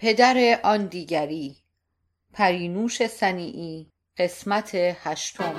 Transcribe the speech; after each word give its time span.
پدر 0.00 0.60
آن 0.62 0.86
دیگری. 0.86 1.56
پرینوش 2.32 3.06
سنیعی 3.06 3.92
قسمت 4.18 4.70
هشتم. 4.74 5.54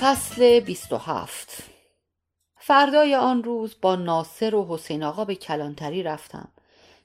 فصل 0.00 0.60
بیست 0.60 0.92
و 0.92 0.96
هفت. 0.96 1.55
فردای 2.66 3.14
آن 3.14 3.42
روز 3.44 3.76
با 3.80 3.96
ناصر 3.96 4.54
و 4.54 4.66
حسین 4.68 5.02
آقا 5.02 5.24
به 5.24 5.34
کلانتری 5.34 6.02
رفتم. 6.02 6.48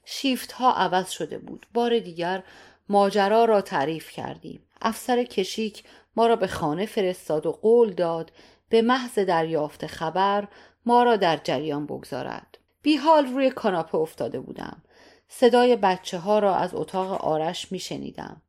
شیفت 0.04 0.52
ها 0.52 0.72
عوض 0.72 1.10
شده 1.10 1.38
بود. 1.38 1.66
بار 1.74 1.98
دیگر 1.98 2.42
ماجرا 2.88 3.44
را 3.44 3.60
تعریف 3.60 4.10
کردیم. 4.10 4.62
افسر 4.80 5.24
کشیک 5.24 5.84
ما 6.16 6.26
را 6.26 6.36
به 6.36 6.46
خانه 6.46 6.86
فرستاد 6.86 7.46
و 7.46 7.52
قول 7.52 7.92
داد 7.92 8.32
به 8.68 8.82
محض 8.82 9.18
دریافت 9.18 9.86
خبر 9.86 10.48
ما 10.86 11.02
را 11.02 11.16
در 11.16 11.40
جریان 11.44 11.86
بگذارد. 11.86 12.58
بی 12.82 12.96
حال 12.96 13.26
روی 13.26 13.50
کاناپه 13.50 13.98
افتاده 13.98 14.40
بودم. 14.40 14.82
صدای 15.28 15.76
بچه 15.76 16.18
ها 16.18 16.38
را 16.38 16.56
از 16.56 16.74
اتاق 16.74 17.12
آرش 17.24 17.72
می 17.72 17.78
شنیدم 17.78 18.42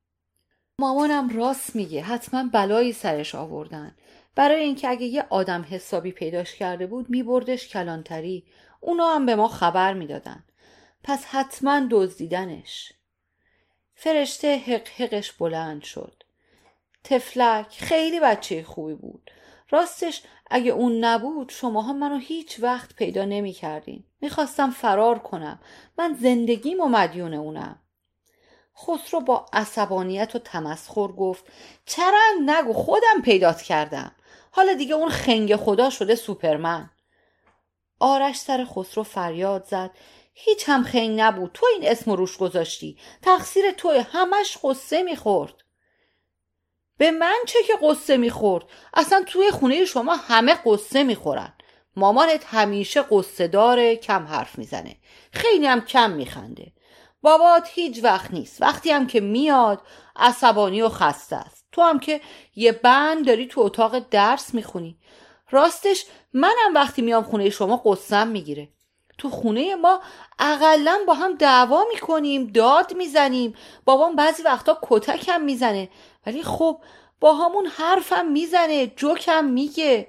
مامانم 0.80 1.30
راست 1.38 1.76
میگه 1.76 2.02
حتما 2.02 2.44
بلایی 2.54 2.94
سرش 2.94 3.36
آوردن. 3.36 3.96
برای 4.36 4.64
اینکه 4.64 4.90
اگه 4.90 5.06
یه 5.06 5.26
آدم 5.30 5.66
حسابی 5.70 6.12
پیداش 6.12 6.56
کرده 6.56 6.88
بود 6.88 7.10
میبردش 7.10 7.68
کلانتری. 7.68 8.46
اونا 8.80 9.16
هم 9.16 9.26
به 9.26 9.36
ما 9.36 9.48
خبر 9.48 9.94
می‌دادن. 9.94 10.44
پس 11.04 11.26
حتما 11.26 11.88
دزدیدنش. 11.92 12.94
فرشته 13.96 14.58
حق 14.58 14.88
حقش 14.88 15.32
بلند 15.32 15.84
شد. 15.84 16.24
تفلک 17.04 17.68
خیلی 17.70 18.20
بچه 18.20 18.64
خوبی 18.64 18.94
بود. 18.94 19.32
راستش 19.70 20.24
اگه 20.50 20.72
اون 20.72 21.04
نبود 21.04 21.50
شماها 21.50 21.94
منو 21.94 22.18
هیچ 22.18 22.60
وقت 22.60 22.96
پیدا 22.96 23.26
نمی 23.26 23.52
کردین 23.54 24.04
می‌خواستم 24.22 24.72
فرار 24.72 25.20
کنم. 25.20 25.60
من 25.98 26.14
زندگیم 26.14 26.82
و 26.82 26.86
مدیون 26.86 27.34
اونم. 27.34 27.80
خسرو 28.78 29.20
با 29.20 29.46
عصبانیت 29.54 30.36
و 30.36 30.40
تمسخر 30.40 31.08
گفت 31.08 31.46
چرا 31.86 32.22
نگو 32.46 32.74
خودم 32.74 33.22
پیدات 33.24 33.62
کردم. 33.62 34.12
حالا 34.56 34.74
دیگه 34.74 34.96
اون 34.96 35.10
خنگ 35.10 35.56
خدا 35.56 35.90
شده 35.90 36.16
سوپرمن. 36.16 36.90
آرش 38.00 38.36
سر 38.36 38.66
خسرو 38.66 39.04
فریاد 39.04 39.66
زد. 39.66 39.92
هیچ 40.34 40.64
هم 40.70 40.84
خنگ 40.84 41.22
نبود. 41.22 41.52
تو 41.54 41.66
این 41.74 41.92
اسم 41.92 42.12
روش 42.12 42.38
گذاشتی. 42.38 42.98
تقصیر 43.22 43.72
توی 43.72 43.98
همش 43.98 44.58
قصه 44.64 45.04
می‌خورد. 45.04 45.54
به 46.98 47.12
من 47.12 47.36
چه 47.48 47.64
که 47.64 47.74
قصه 47.82 48.18
می‌خورد؟ 48.18 48.66
اصلا 48.94 49.24
توی 49.28 49.52
خونه 49.52 49.86
شما 49.86 50.16
همه 50.16 50.56
قصه 50.66 51.04
می‌خورن. 51.04 51.54
مامانت 51.96 52.46
همیشه 52.46 53.02
قصه 53.02 53.48
داره 53.48 53.96
کم 53.96 54.26
حرف 54.26 54.58
می‌زنه. 54.58 54.98
خیلی 55.32 55.68
هم 55.68 55.82
کم 55.82 56.12
میخنده. 56.12 56.74
بابات 57.22 57.70
هیچ 57.72 58.04
وقت 58.04 58.32
نیست. 58.32 58.62
وقتی 58.62 58.92
هم 58.92 59.08
که 59.08 59.20
میاد 59.20 59.82
عصبانی 60.16 60.82
و 60.82 60.90
خسته 60.90 61.36
است. 61.36 61.63
تو 61.74 61.82
هم 61.82 62.00
که 62.00 62.22
یه 62.56 62.72
بند 62.72 63.28
داری 63.28 63.48
تو 63.48 63.62
اتاق 63.62 64.00
درس 64.00 64.54
می‌خونی. 64.54 64.98
راستش 65.52 66.06
منم 66.34 66.74
وقتی 66.76 67.02
میام 67.02 67.24
خونه 67.24 67.50
شما 67.50 67.78
قصم 67.86 68.28
می‌گیره. 68.28 68.70
تو 69.18 69.30
خونه 69.30 69.76
ما 69.76 70.02
اقلا 70.40 71.00
با 71.08 71.14
هم 71.14 71.36
دعوا 71.36 71.84
می‌کنیم 71.94 72.48
داد 72.48 72.94
می‌زنیم. 72.94 73.56
بابام 73.86 74.16
بعضی 74.16 74.44
وقتا 74.44 74.78
کتکم 74.82 75.42
می‌زنه. 75.42 75.90
ولی 76.26 76.44
خب 76.44 76.82
با 77.20 77.34
همون 77.34 77.66
حرفم 77.66 78.26
می‌زنه 78.26 78.88
جوکم 78.88 79.46
میگه. 79.46 80.08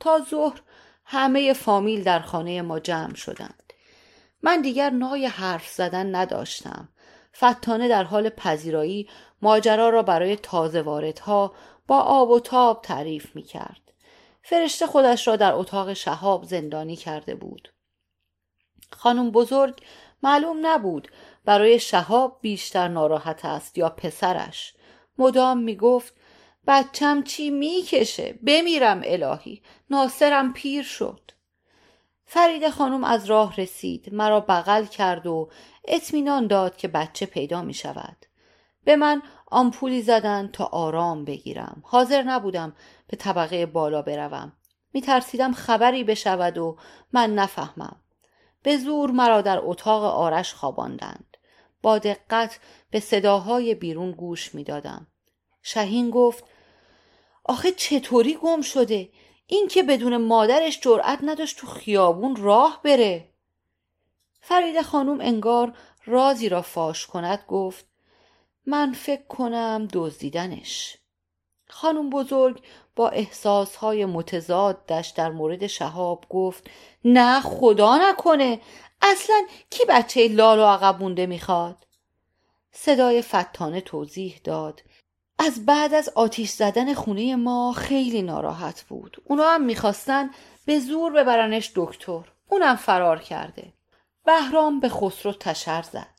تا 0.00 0.20
ظهر 0.30 0.60
همه 1.04 1.52
فامیل 1.52 2.02
در 2.02 2.20
خانه 2.20 2.62
ما 2.62 2.78
جمع 2.78 3.14
شدند. 3.14 3.72
من 4.42 4.60
دیگر 4.60 4.90
نای 4.90 5.26
حرف 5.26 5.68
زدن 5.68 6.14
نداشتم. 6.14 6.88
فتانه 7.36 7.88
در 7.88 8.04
حال 8.04 8.28
پذیرایی 8.28 9.08
ماجرا 9.42 9.88
را 9.88 10.02
برای 10.02 10.36
تازه 10.36 10.82
واردها 10.82 11.54
با 11.86 12.00
آب 12.00 12.30
و 12.30 12.40
تاب 12.40 12.82
تعریف 12.82 13.36
می 13.36 13.42
کرد. 13.42 13.92
فرشته 14.42 14.86
خودش 14.86 15.28
را 15.28 15.36
در 15.36 15.52
اتاق 15.52 15.92
شهاب 15.92 16.44
زندانی 16.44 16.96
کرده 16.96 17.34
بود. 17.34 17.68
خانم 18.92 19.30
بزرگ 19.30 19.82
معلوم 20.22 20.66
نبود 20.66 21.08
برای 21.44 21.78
شهاب 21.78 22.38
بیشتر 22.40 22.88
ناراحت 22.88 23.44
است 23.44 23.78
یا 23.78 23.88
پسرش 23.88 24.74
مدام 25.18 25.58
می 25.58 25.76
گفت 25.76 26.14
بچم 26.66 27.22
چی 27.22 27.50
می‌کشه 27.50 28.38
بمیرم 28.46 29.02
الهی 29.04 29.62
ناصرم 29.90 30.52
پیر 30.52 30.82
شد 30.82 31.20
فرید 32.24 32.68
خانم 32.68 33.04
از 33.04 33.24
راه 33.24 33.56
رسید 33.56 34.14
مرا 34.14 34.40
بغل 34.40 34.84
کرد 34.84 35.26
و 35.26 35.50
اطمینان 35.88 36.46
داد 36.46 36.76
که 36.76 36.88
بچه 36.88 37.26
پیدا 37.26 37.62
می 37.62 37.74
شود. 37.74 38.16
به 38.84 38.96
من 38.96 39.22
آمپولی 39.46 40.02
زدن 40.02 40.50
تا 40.52 40.64
آرام 40.64 41.24
بگیرم. 41.24 41.82
حاضر 41.84 42.22
نبودم 42.22 42.76
به 43.06 43.16
طبقه 43.16 43.66
بالا 43.66 44.02
بروم. 44.02 44.52
می 44.92 45.00
ترسیدم 45.00 45.52
خبری 45.52 46.04
بشود 46.04 46.58
و 46.58 46.76
من 47.12 47.34
نفهمم. 47.34 48.00
به 48.62 48.76
زور 48.76 49.10
مرا 49.10 49.40
در 49.40 49.58
اتاق 49.62 50.02
آرش 50.02 50.54
خواباندند. 50.54 51.36
با 51.82 51.98
دقت 51.98 52.58
به 52.90 53.00
صداهای 53.00 53.74
بیرون 53.74 54.12
گوش 54.12 54.54
می 54.54 54.64
دادم. 54.64 55.06
شهین 55.62 56.10
گفت 56.10 56.44
آخه 57.44 57.72
چطوری 57.72 58.34
گم 58.34 58.60
شده؟ 58.60 59.08
این 59.46 59.68
که 59.68 59.82
بدون 59.82 60.16
مادرش 60.16 60.80
جرأت 60.80 61.18
نداشت 61.22 61.58
تو 61.58 61.66
خیابون 61.66 62.36
راه 62.36 62.80
بره. 62.84 63.28
فرید 64.48 64.82
خانوم 64.82 65.20
انگار 65.20 65.72
رازی 66.04 66.48
را 66.48 66.62
فاش 66.62 67.06
کند 67.06 67.44
گفت 67.48 67.86
من 68.66 68.92
فکر 68.92 69.26
کنم 69.26 69.88
دزدیدنش. 69.92 70.96
خانم 71.68 72.10
بزرگ 72.10 72.62
با 72.96 73.08
احساسهای 73.08 74.04
متضادش 74.04 75.08
در 75.08 75.30
مورد 75.30 75.66
شهاب 75.66 76.24
گفت 76.28 76.70
نه 77.04 77.40
خدا 77.40 77.96
نکنه. 77.96 78.60
اصلا 79.02 79.42
کی 79.70 79.84
بچه 79.88 80.28
لال 80.28 80.58
و 80.58 80.64
عقب 80.64 81.02
مونده 81.02 81.26
می‌خواد؟ 81.26 81.76
صدای 82.72 83.22
فتانه 83.22 83.80
توضیح 83.80 84.40
داد. 84.44 84.82
از 85.38 85.66
بعد 85.66 85.94
از 85.94 86.08
آتیش 86.08 86.50
زدن 86.50 86.94
خونه 86.94 87.36
ما 87.36 87.72
خیلی 87.72 88.22
ناراحت 88.22 88.82
بود. 88.82 89.22
اونا 89.24 89.50
هم 89.50 89.64
می‌خواستن 89.64 90.30
به 90.66 90.78
زور 90.78 91.12
ببرنش 91.12 91.72
دکتر. 91.74 92.20
اونم 92.48 92.76
فرار 92.76 93.18
کرده. 93.18 93.75
بهرام 94.26 94.80
به 94.80 94.88
خسرو 94.88 95.32
تشر 95.32 95.82
زد. 95.82 96.16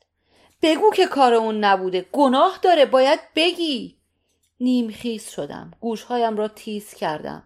بگو 0.61 0.91
که 0.91 1.05
کار 1.05 1.33
اون 1.33 1.63
نبوده 1.63 2.05
گناه 2.11 2.59
داره 2.61 2.85
باید 2.85 3.19
بگی. 3.35 3.97
نیمخیز 4.59 5.29
شدم 5.29 5.71
گوشهایم 5.79 6.37
را 6.37 6.47
تیز 6.47 6.93
کردم. 6.93 7.43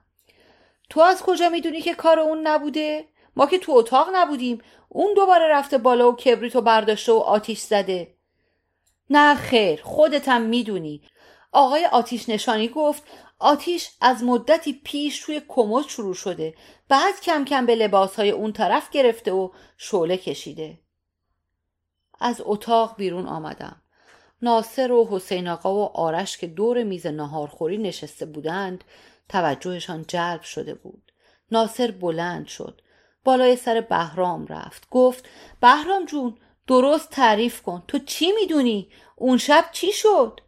تو 0.89 1.01
از 1.01 1.21
کجا 1.21 1.50
می‌دونی 1.50 1.81
که 1.81 1.94
کار 1.94 2.19
اون 2.19 2.47
نبوده؟ 2.47 3.05
ما 3.35 3.45
که 3.45 3.59
تو 3.59 3.71
اتاق 3.71 4.07
نبودیم. 4.13 4.61
اون 4.89 5.13
دوباره 5.13 5.47
رفته 5.47 5.77
بالا 5.77 6.11
و 6.11 6.16
کبریتو 6.16 6.61
برداشته 6.61 7.11
و 7.11 7.17
آتیش 7.17 7.59
زده. 7.59 8.13
نه 9.09 9.35
خیر 9.35 9.81
خودتم 9.83 10.41
می‌دونی. 10.41 11.01
آقای 11.51 11.85
آتیش 11.85 12.29
نشانی 12.29 12.67
گفت 12.67 13.03
آتیش 13.41 13.90
از 14.02 14.24
مدتی 14.24 14.81
پیش 14.84 15.19
توی 15.19 15.41
کمد 15.47 15.88
شروع 15.88 16.13
شده. 16.13 16.56
بعد 16.90 17.22
کم 17.22 17.46
کم 17.46 17.66
به 17.66 17.75
لباسهای 17.75 18.29
اون 18.29 18.53
طرف 18.53 18.90
گرفته 18.90 19.31
و 19.31 19.50
شعله 19.77 20.18
کشیده. 20.18 20.80
از 22.19 22.42
اتاق 22.45 22.95
بیرون 22.98 23.25
آمدم. 23.25 23.81
ناصر 24.42 24.92
و 24.92 25.07
حسین 25.12 25.48
آقا 25.48 25.75
و 25.75 25.98
آرش 25.98 26.38
که 26.38 26.48
دور 26.48 26.83
میز 26.83 27.07
ناهارخوری 27.07 27.77
نشسته 27.77 28.25
بودند 28.25 28.83
توجهشان 29.30 30.06
جلب 30.07 30.42
شده 30.42 30.74
بود. 30.74 31.12
ناصر 31.51 31.92
بلند 31.92 32.48
شد. 32.48 32.81
بالای 33.24 33.56
سر 33.56 33.81
بهرام 33.81 34.48
رفت. 34.48 34.88
گفت 34.89 35.30
بهرام 35.62 36.06
جون 36.06 36.38
درست 36.68 37.10
تعریف 37.10 37.62
کن. 37.62 37.83
تو 37.88 38.00
چی 38.00 38.31
می‌دونی؟ 38.31 38.89
اون 39.15 39.38
شب 39.38 39.65
چی 39.71 39.92
شد؟ 39.92 40.42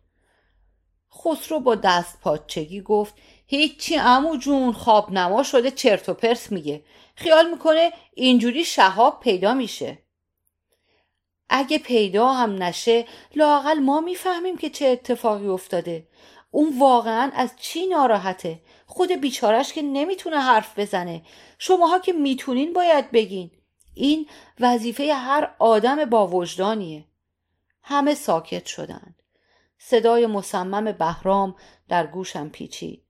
خسرو 1.17 1.59
با 1.59 1.75
دست 1.75 2.19
پاچگی 2.21 2.81
گفت 2.81 3.13
هیچی 3.47 3.97
امو 3.97 4.37
جون 4.37 4.73
خواب 4.73 5.11
نما 5.11 5.43
شده 5.43 5.71
چرت 5.71 6.09
و 6.09 6.13
پرس 6.13 6.51
میگه. 6.51 6.83
خیال 7.15 7.49
می‌کنه 7.49 7.91
اینجوری 8.13 8.65
شهاب 8.65 9.19
پیدا 9.19 9.53
میشه. 9.53 9.97
اگه 11.49 11.77
پیدا 11.77 12.33
هم 12.33 12.63
نشه 12.63 13.05
لاقل 13.35 13.79
ما 13.79 14.01
می‌فهمیم 14.01 14.57
که 14.57 14.69
چه 14.69 14.85
اتفاقی 14.85 15.47
افتاده. 15.47 16.07
اون 16.51 16.79
واقعا 16.79 17.31
از 17.35 17.49
چی 17.57 17.87
ناراحته؟ 17.87 18.61
خود 18.85 19.11
بیچارش 19.11 19.73
که 19.73 19.81
نمی‌تونه 19.81 20.39
حرف 20.39 20.79
بزنه. 20.79 21.21
شماها 21.57 21.99
که 21.99 22.13
می‌تونین 22.13 22.73
باید 22.73 23.11
بگین. 23.11 23.51
این 23.93 24.27
وظیفه 24.59 25.13
هر 25.13 25.55
آدم 25.59 26.05
با 26.05 26.27
وجدانیه. 26.27 27.05
همه 27.81 28.15
ساکت 28.15 28.65
شدند 28.65 29.22
صدای 29.85 30.27
مصمم 30.27 30.91
بهرام 30.91 31.55
در 31.89 32.07
گوشم 32.07 32.49
پیچید. 32.49 33.03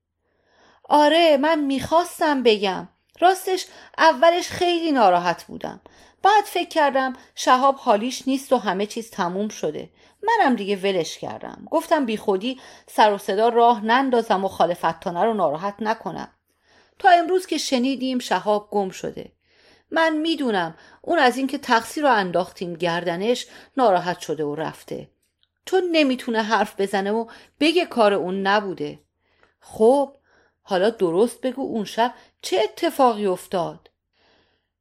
آره 0.84 1.38
من 1.38 1.60
می‌خواستم 1.60 2.44
بگم. 2.44 2.88
راستش 3.20 3.66
اولش 3.98 4.50
خیلی 4.50 4.92
ناراحت 4.92 5.44
بودم. 5.44 5.81
بعد 6.24 6.44
فکر 6.44 6.70
کردم 6.70 7.14
شهاب 7.36 7.75
حالیش 7.75 8.28
نیست 8.28 8.54
و 8.54 8.58
همه 8.58 8.86
چیز 8.86 9.12
تموم 9.12 9.48
شده. 9.48 9.90
منم 10.24 10.56
دیگه 10.56 10.75
ولش 10.75 11.18
کردم. 11.18 11.68
گفتم 11.72 12.06
بی 12.06 12.18
خودی 12.18 12.60
سر 12.88 13.14
و 13.14 13.18
صدا 13.18 13.50
راه 13.50 13.86
نندازم 13.86 14.46
و 14.46 14.48
خالفتانه 14.48 15.24
رو 15.24 15.34
ناراحت 15.34 15.76
نکنم. 15.80 16.31
تا 17.00 17.10
امروز 17.10 17.46
که 17.46 17.58
شنیدیم 17.58 18.19
شهاب 18.19 18.69
گم 18.72 18.90
شده. 18.90 19.31
من 19.92 20.18
می‌دونم 20.18 20.76
اون 21.02 21.19
از 21.19 21.38
اینکه 21.38 21.58
تقصیر 21.58 22.04
رو 22.04 22.12
انداختیم 22.12 22.74
گردنش 22.74 23.48
ناراحت 23.78 24.19
شده 24.19 24.44
و 24.44 24.56
رفته. 24.56 25.12
چون 25.65 25.83
نمی‌تونه 25.92 26.42
حرف 26.42 26.81
بزنه 26.81 27.12
و 27.12 27.25
بگه 27.60 27.86
کار 27.86 28.13
اون 28.13 28.42
نبوده. 28.42 29.00
خب 29.60 30.15
حالا 30.62 30.89
درست 30.89 31.42
بگو 31.42 31.62
اون 31.62 31.86
شب 31.86 32.13
چه 32.42 32.62
اتفاقی 32.63 33.25
افتاد؟ 33.25 33.89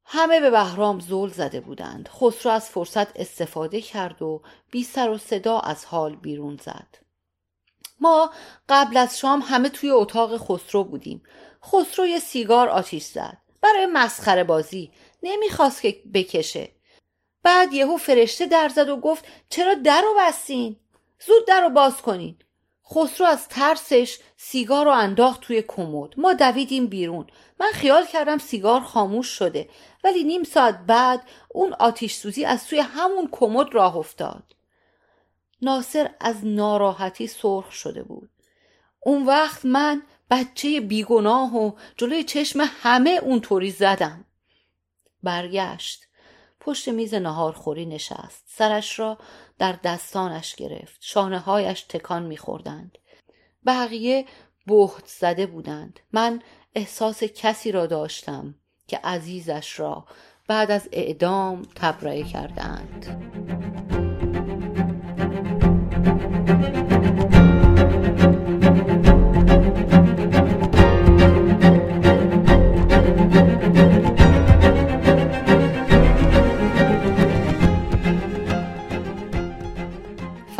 همه 0.04 0.40
به 0.40 0.50
بهرام 0.50 1.00
زول 1.00 1.30
زده 1.30 1.60
بودند. 1.60 2.08
خسرو 2.08 2.52
از 2.52 2.68
فرصت 2.68 3.16
استفاده 3.16 3.80
کرد 3.80 4.22
و 4.22 4.42
بی 4.70 4.84
سر 4.84 5.10
و 5.10 5.18
صدا 5.18 5.58
از 5.58 5.84
حال 5.84 6.16
بیرون 6.16 6.56
زد. 6.64 6.98
ما 8.00 8.32
قبل 8.68 8.96
از 8.96 9.18
شام 9.18 9.40
همه 9.40 9.68
توی 9.68 9.90
اتاق 9.90 10.36
خسرو 10.36 10.84
بودیم. 10.84 11.22
خسرو 11.64 12.06
یه 12.06 12.18
سیگار 12.18 12.68
آتیش 12.68 13.04
زد. 13.04 13.38
برای 13.60 13.86
مسخره 13.86 14.44
بازی. 14.44 14.92
نمی‌خواست 15.22 15.82
که 15.82 16.02
بکشه. 16.14 16.68
بعد 17.42 17.72
یهو 17.72 17.96
فرشته 17.96 18.46
در 18.46 18.68
زد 18.68 18.88
و 18.88 18.96
گفت 18.96 19.24
چرا 19.48 19.74
در 19.74 20.00
رو 20.02 20.14
بستین؟ 20.18 20.76
زود 21.26 21.46
در 21.46 21.60
رو 21.60 21.70
باز 21.70 21.96
کنین. 21.96 22.36
خسرو 22.90 23.26
از 23.26 23.48
ترسش 23.48 24.18
سیگار 24.36 24.84
رو 24.84 24.90
انداخت 24.90 25.40
توی 25.40 25.62
کمد. 25.62 26.20
ما 26.20 26.32
دویدیم 26.32 26.86
بیرون. 26.86 27.26
من 27.60 27.70
خیال 27.72 28.06
کردم 28.06 28.38
سیگار 28.38 28.80
خاموش 28.80 29.26
شده. 29.28 29.68
ولی 30.04 30.24
نیم 30.24 30.42
ساعت 30.42 30.78
بعد 30.86 31.22
اون 31.48 31.72
آتیش 31.72 32.14
سوزی 32.14 32.44
از 32.44 32.66
توی 32.66 32.78
همون 32.78 33.28
کمد 33.32 33.74
راه 33.74 33.96
افتاد. 33.96 34.42
ناصر 35.62 36.10
از 36.20 36.46
ناراحتی 36.46 37.26
سرخ 37.26 37.72
شده 37.72 38.02
بود. 38.02 38.30
اون 39.00 39.26
وقت 39.26 39.64
من 39.64 40.02
بچه 40.30 40.80
بیگناه 40.80 41.56
و 41.56 41.72
جلوی 41.96 42.24
چشم 42.24 42.70
همه 42.82 43.20
اونطوری 43.22 43.70
زدم. 43.70 44.24
برگشت. 45.22 46.06
پشت 46.64 46.88
میز 46.88 47.14
نهارخوری 47.14 47.86
نشست. 47.86 48.44
سرش 48.46 48.98
را 48.98 49.18
در 49.58 49.78
دستانش 49.84 50.54
گرفت. 50.54 50.96
شانه 51.00 51.38
هایش 51.38 51.82
تکان 51.82 52.22
میخوردند. 52.22 52.98
بقیه 53.66 54.26
بهت 54.66 55.06
زده 55.06 55.46
بودند. 55.46 56.00
من 56.12 56.42
احساس 56.74 57.24
کسی 57.24 57.72
را 57.72 57.86
داشتم 57.86 58.54
که 58.86 59.00
عزیزش 59.04 59.80
را 59.80 60.06
بعد 60.48 60.70
از 60.70 60.88
اعدام 60.92 61.62
تبرئه 61.74 62.22
کردند 62.22 63.06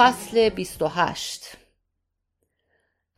فصل 0.02 0.48
28 0.48 1.56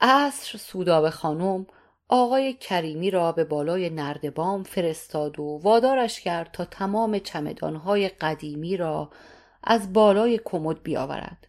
عصر 0.00 0.58
سودابه 0.58 1.10
خانم 1.10 1.66
آقای 2.08 2.52
کریمی 2.52 3.10
را 3.10 3.32
به 3.32 3.44
بالای 3.44 3.90
نردبام 3.90 4.62
فرستاد 4.62 5.40
و 5.40 5.60
وادارش 5.62 6.20
کرد 6.20 6.50
تا 6.52 6.64
تمام 6.64 7.18
چمدانهای 7.18 8.08
قدیمی 8.08 8.76
را 8.76 9.10
از 9.62 9.92
بالای 9.92 10.40
کمد 10.44 10.82
بیاورد. 10.82 11.48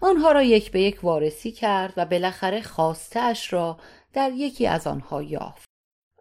آنها 0.00 0.32
را 0.32 0.42
یک 0.42 0.70
به 0.70 0.80
یک 0.80 1.04
وارسی 1.04 1.52
کرد 1.52 1.92
و 1.96 2.06
بالاخره 2.06 2.62
خواستهاش 2.62 3.52
را 3.52 3.78
در 4.12 4.32
یکی 4.32 4.66
از 4.66 4.86
آنها 4.86 5.22
یافت. 5.22 5.68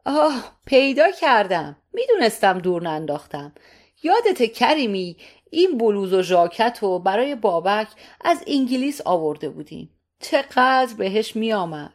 آه 0.06 0.52
پیدا 0.66 1.12
کردم. 1.12 1.78
می‌دونستم 1.94 2.60
دور 2.60 2.84
ننداختم. 2.84 3.54
یادت 4.04 4.44
کریمی 4.44 5.18
این 5.52 5.78
بلوز 5.78 6.14
و 6.14 6.22
ژاکت 6.22 6.80
رو 6.82 7.00
برای 7.00 7.36
بابک 7.36 7.88
از 8.22 8.44
انگلیس 8.48 9.02
آورده 9.06 9.50
بودیم. 9.50 9.90
چقدر 10.20 10.94
بهش 10.98 11.36
می 11.36 11.54
آمد 11.54 11.94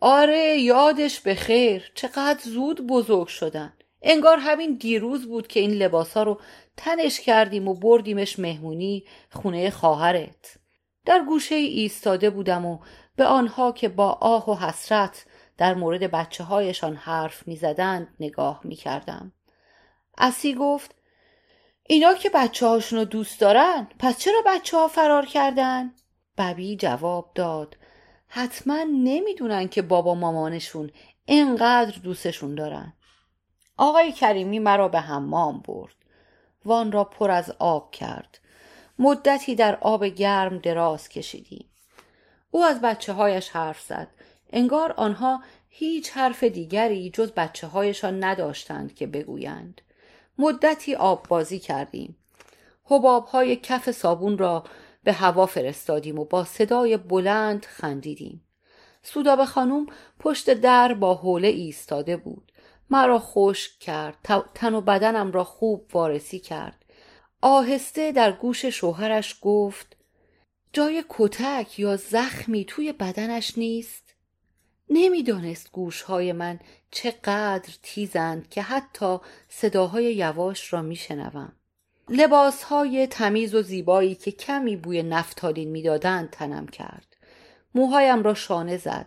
آره 0.00 0.58
یادش 0.58 1.20
به 1.20 1.34
خیر. 1.34 1.92
چقدر 1.94 2.40
زود 2.42 2.86
بزرگ 2.86 3.26
شدن. 3.26 3.72
انگار 4.02 4.38
همین 4.38 4.74
دیروز 4.74 5.26
بود 5.26 5.46
که 5.46 5.60
این 5.60 5.70
لباسا 5.70 6.22
رو 6.22 6.40
تنش 6.76 7.20
کردیم 7.20 7.68
و 7.68 7.74
بردیمش 7.74 8.38
مهمونی 8.38 9.04
خونه 9.30 9.70
خواهرت. 9.70 10.58
در 11.04 11.24
گوشه 11.24 11.54
ایستاده 11.54 12.30
بودم 12.30 12.66
و 12.66 12.78
به 13.16 13.24
آنها 13.24 13.72
که 13.72 13.88
با 13.88 14.10
آه 14.10 14.50
و 14.50 14.54
حسرت 14.54 15.26
در 15.56 15.74
مورد 15.74 16.10
بچه 16.10 16.44
هایشان 16.44 16.96
حرف 16.96 17.48
می‌زدند 17.48 18.14
نگاه 18.20 18.60
می 18.64 18.76
کردم. 18.76 19.32
اسی 20.18 20.54
گفت 20.54 20.94
اینا 21.90 22.14
که 22.14 22.30
بچه 22.34 22.66
هاشونو 22.66 23.04
دوست 23.04 23.40
دارن 23.40 23.88
پس 23.98 24.18
چرا 24.18 24.42
بچه 24.46 24.76
ها 24.76 24.88
فرار 24.88 25.26
کردن؟ 25.26 25.92
ببی 26.38 26.76
جواب 26.76 27.30
داد 27.34 27.76
حتما 28.28 28.82
نمی‌دونن 28.82 29.68
که 29.68 29.82
بابا 29.82 30.14
مامانشون 30.14 30.90
انقدر 31.28 31.98
دوستشون 31.98 32.54
دارن. 32.54 32.92
آقای 33.76 34.12
کریمی 34.12 34.58
مرا 34.58 34.88
به 34.88 35.00
حمام 35.00 35.60
برد. 35.60 35.94
وان 36.64 36.92
را 36.92 37.04
پر 37.04 37.30
از 37.30 37.50
آب 37.58 37.90
کرد. 37.90 38.38
مدتی 38.98 39.54
در 39.54 39.78
آب 39.80 40.04
گرم 40.04 40.58
دراز 40.58 41.08
کشیدیم. 41.08 41.70
او 42.50 42.64
از 42.64 42.80
بچه 42.80 43.12
هایش 43.12 43.48
حرف 43.48 43.80
زد. 43.80 44.08
انگار 44.52 44.92
آنها 44.92 45.42
هیچ 45.68 46.10
حرف 46.10 46.44
دیگری 46.44 47.10
جز 47.10 47.32
بچه 47.32 47.66
هایشان 47.66 48.24
نداشتند 48.24 48.94
که 48.94 49.06
بگویند. 49.06 49.80
مدتی 50.38 50.94
آب 50.94 51.28
بازی 51.28 51.58
کردیم. 51.58 52.16
حباب 52.84 53.26
های 53.26 53.56
کف 53.56 53.90
صابون 53.90 54.38
را 54.38 54.64
به 55.04 55.12
هوا 55.12 55.46
فرستادیم 55.46 56.18
و 56.18 56.24
با 56.24 56.44
صدای 56.44 56.96
بلند 56.96 57.64
خندیدیم. 57.64 58.44
سودابه 59.02 59.46
خانوم 59.46 59.86
پشت 60.18 60.50
در 60.50 60.94
با 60.94 61.14
حوله 61.14 61.48
ایستاده 61.48 62.16
بود. 62.16 62.52
مرا 62.90 63.18
خشک 63.18 63.78
کرد 63.78 64.16
تن 64.54 64.74
و 64.74 64.80
بدنم 64.80 65.32
را 65.32 65.44
خوب 65.44 65.90
وارسی 65.92 66.38
کرد. 66.38 66.84
آهسته 67.42 68.12
در 68.12 68.32
گوش 68.32 68.64
شوهرش 68.64 69.38
گفت 69.40 69.96
جای 70.72 71.04
کتک 71.08 71.78
یا 71.78 71.96
زخمی 71.96 72.64
توی 72.64 72.92
بدنش 72.92 73.58
نیست؟ 73.58 74.07
نمی‌دانست 74.90 75.72
گوشهای 75.72 76.32
من 76.32 76.60
چقدر 76.90 77.72
تیزند 77.82 78.48
که 78.48 78.62
حتی 78.62 79.18
صداهای 79.48 80.14
یواش 80.14 80.72
را 80.72 80.82
میشنوم. 80.82 81.52
لباسهای 82.08 83.06
تمیز 83.06 83.54
و 83.54 83.62
زیبایی 83.62 84.14
که 84.14 84.30
کمی 84.30 84.76
بوی 84.76 85.02
نفتالین 85.02 85.70
می‌دادند 85.70 86.30
تنم 86.30 86.66
کرد. 86.66 87.16
موهایم 87.74 88.22
را 88.22 88.34
شانه 88.34 88.76
زد. 88.76 89.06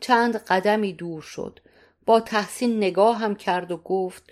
چند 0.00 0.36
قدمی 0.36 0.92
دور 0.92 1.22
شد. 1.22 1.60
با 2.06 2.20
تحسین 2.20 2.76
نگاهم 2.76 3.34
کرد 3.34 3.70
و 3.70 3.76
گفت 3.76 4.22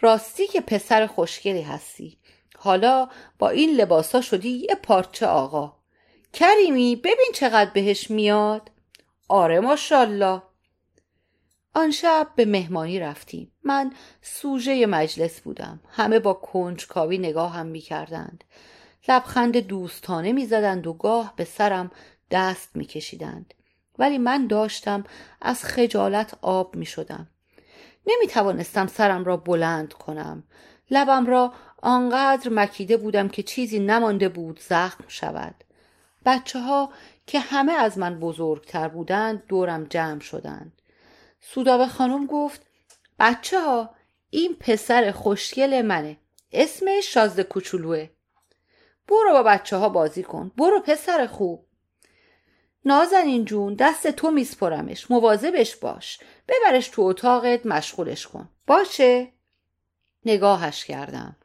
راستی 0.00 0.46
که 0.46 0.60
پسر 0.60 1.06
خوشگلی 1.06 1.62
هستی. 1.62 2.18
حالا 2.58 3.08
با 3.38 3.48
این 3.48 3.70
لباسا 3.76 4.20
شدی 4.20 4.48
یه 4.48 4.74
پارچه 4.82 5.26
آقا. 5.26 5.72
کریمی 6.32 6.96
ببین 6.96 7.32
چقدر 7.34 7.70
بهش 7.70 8.10
میاد. 8.10 8.70
آره 9.28 9.60
ماشالله 9.60 10.42
آن 11.74 11.90
شب 11.90 12.28
به 12.36 12.44
مهمانی 12.44 13.00
رفتیم. 13.00 13.52
من 13.62 13.92
سوژه 14.22 14.86
مجلس 14.86 15.40
بودم. 15.40 15.80
همه 15.88 16.18
با 16.18 16.34
کنجکاوی 16.34 17.18
نگاهم 17.18 17.66
می‌کردند. 17.66 18.44
لبخند 19.08 19.56
دوستانه 19.56 20.32
می‌زدند 20.32 20.86
و 20.86 20.92
گاه 20.92 21.32
به 21.36 21.44
سرم 21.44 21.90
دست 22.30 22.76
میکشیدند. 22.76 23.54
ولی 23.98 24.18
من 24.18 24.46
داشتم 24.46 25.04
از 25.42 25.64
خجالت 25.64 26.38
آب 26.42 26.76
می‌شدم. 26.76 27.28
نمی 28.06 28.26
توانستم 28.26 28.86
سرم 28.86 29.24
را 29.24 29.36
بلند 29.36 29.92
کنم. 29.92 30.44
لبم 30.90 31.26
را 31.26 31.52
آنقدر 31.82 32.50
مکیده 32.50 32.96
بودم 32.96 33.28
که 33.28 33.42
چیزی 33.42 33.78
نمانده 33.78 34.28
بود 34.28 34.60
زخم 34.68 35.04
شود. 35.08 35.54
بچه 36.24 36.60
ها 36.60 36.92
که 37.28 37.40
همه 37.40 37.72
از 37.72 37.98
من 37.98 38.20
بزرگتر 38.20 38.88
بودند 38.88 39.46
دورم 39.46 39.84
جمع 39.84 40.20
شدند. 40.20 40.82
سودابه 41.40 41.86
خانم 41.86 42.26
گفت 42.26 42.66
بچه 43.18 43.60
ها 43.60 43.94
این 44.30 44.56
پسر 44.60 45.10
خوشگل 45.10 45.82
منه. 45.82 46.16
اسمش 46.52 47.14
شازده 47.14 47.42
کوچولوه. 47.42 48.08
برو 49.08 49.32
با 49.32 49.42
بچه 49.42 49.76
ها 49.76 49.88
بازی 49.88 50.22
کن. 50.22 50.52
برو 50.56 50.80
پسر 50.80 51.26
خوب. 51.26 51.66
نازنین 52.84 53.44
جون 53.44 53.74
دست 53.74 54.10
تو 54.10 54.30
میسپرمش. 54.30 55.10
مواظبش 55.10 55.76
باش. 55.76 56.20
ببرش 56.48 56.88
تو 56.88 57.02
اتاقت 57.02 57.66
مشغولش 57.66 58.26
کن. 58.26 58.48
باشه؟ 58.66 59.32
نگاهش 60.24 60.84
کردم. 60.84 61.36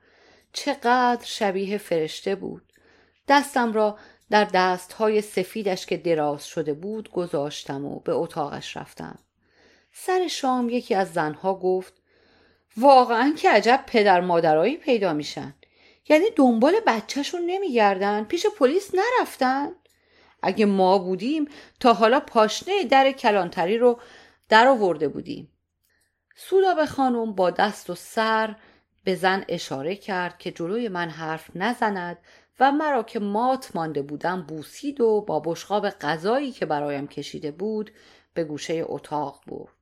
چقدر 0.54 1.26
شبیه 1.26 1.78
فرشته 1.78 2.36
بود. 2.36 2.74
دستم 3.28 3.74
را 3.74 3.98
در 4.34 4.44
دستهای 4.44 5.22
سفیدش 5.22 5.86
که 5.86 5.98
دراز 5.98 6.48
شده 6.48 6.74
بود 6.74 7.12
گذاشتم 7.12 7.86
و 7.86 8.00
به 8.00 8.12
اتاقش 8.12 8.78
رفتم. 8.78 9.20
سر 9.92 10.28
شام 10.28 10.70
یکی 10.70 10.96
از 10.96 11.14
زنها 11.14 11.56
گفت 11.56 11.94
واقعا 12.78 13.34
که 13.38 13.50
عجب 13.50 13.84
پدر 13.88 14.22
مادرایی 14.22 14.78
پیدا 14.78 15.14
میشن. 15.14 15.54
یعنی 16.10 16.26
دنبال 16.36 16.74
بچهشون 16.88 17.42
نمیگردن 17.46 18.24
پیش 18.24 18.46
پلیس 18.46 18.92
نرفتن. 18.96 19.72
اگه 20.42 20.66
ما 20.66 20.98
بودیم 20.98 21.48
تا 21.80 21.94
حالا 21.94 22.20
پاشنه 22.20 22.84
در 22.84 23.12
کلانتری 23.12 23.78
رو 23.78 24.00
در 24.50 24.68
آورده 24.68 25.08
بودیم. 25.08 25.50
به 26.78 26.86
خانم 26.86 27.34
با 27.34 27.50
دست 27.50 27.90
و 27.90 27.96
سر 27.96 28.56
به 29.04 29.16
زن 29.16 29.46
اشاره 29.48 29.96
کرد 29.96 30.38
که 30.38 30.52
جلوی 30.52 30.90
من 30.90 31.10
حرف 31.10 31.50
نزند 31.56 32.18
و 32.60 32.72
مرا 32.72 33.04
که 33.04 33.20
مات 33.20 33.76
مانده 33.76 34.02
بودم 34.02 34.42
بوسید 34.42 35.02
و 35.02 35.22
با 35.22 35.40
بشقاب 35.40 35.90
غذایی 35.90 36.52
که 36.52 36.66
برایم 36.66 37.08
کشیده 37.08 37.52
بود 37.52 37.92
به 38.34 38.44
گوشه 38.44 38.84
اتاق 38.86 39.44
برد. 39.48 39.74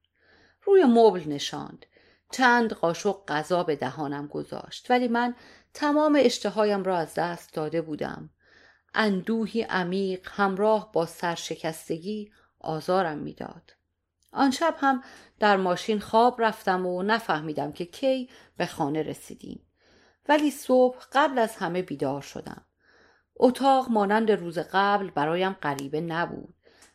روی 0.64 0.84
مبل 0.86 1.24
نشاند. 1.28 1.86
چند 2.32 2.74
قاشق 2.74 3.26
غذا 3.28 3.64
به 3.64 3.76
دهانم 3.76 4.28
گذاشت 4.28 4.92
ولی 4.92 5.08
من 5.08 5.36
تمام 5.74 6.18
اشتهایم 6.20 6.84
را 6.84 6.98
از 6.98 7.14
دست 7.14 7.54
داده 7.54 7.82
بودم. 7.82 8.30
اندوهی 8.94 9.62
عمیق 9.62 10.28
همراه 10.32 10.92
با 10.92 11.06
سرشکستگی 11.06 12.32
آزارم 12.60 13.18
می‌داد. 13.18 13.74
آن 14.34 14.52
شب 14.52 14.76
هم 14.78 15.04
در 15.40 15.58
ماشین 15.58 16.00
خواب 16.00 16.42
رفتم 16.42 16.86
و 16.86 17.04
نفهمیدم 17.04 17.72
که 17.72 17.86
کی 17.86 18.30
به 18.58 18.66
خانه 18.66 19.04
رسیدیم. 19.04 19.71
ولی 20.30 20.52
صبح 20.52 20.98
قبل 21.12 21.40
از 21.40 21.56
همه 21.56 21.82
بیدار 21.82 22.22
شدم. 22.22 22.66
اتاق 23.36 23.90
مانند 23.90 24.32
روز 24.32 24.60
قبل 24.60 25.10
برایم 25.10 25.54
غریبه 25.54 26.02
نبود 26.02 26.54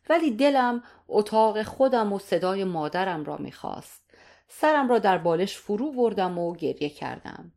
ولی 0.08 0.30
دلم 0.30 0.82
اتاق 1.08 1.62
خودم 1.62 2.12
و 2.12 2.18
صدای 2.18 2.64
مادرم 2.64 3.24
را 3.24 3.36
می‌خواست. 3.36 4.02
سرم 4.48 4.88
را 4.88 4.98
در 4.98 5.18
بالش 5.18 5.56
فرو 5.56 5.92
بردم 5.92 6.38
و 6.38 6.56
گریه 6.56 6.88
کردم. 6.88 7.52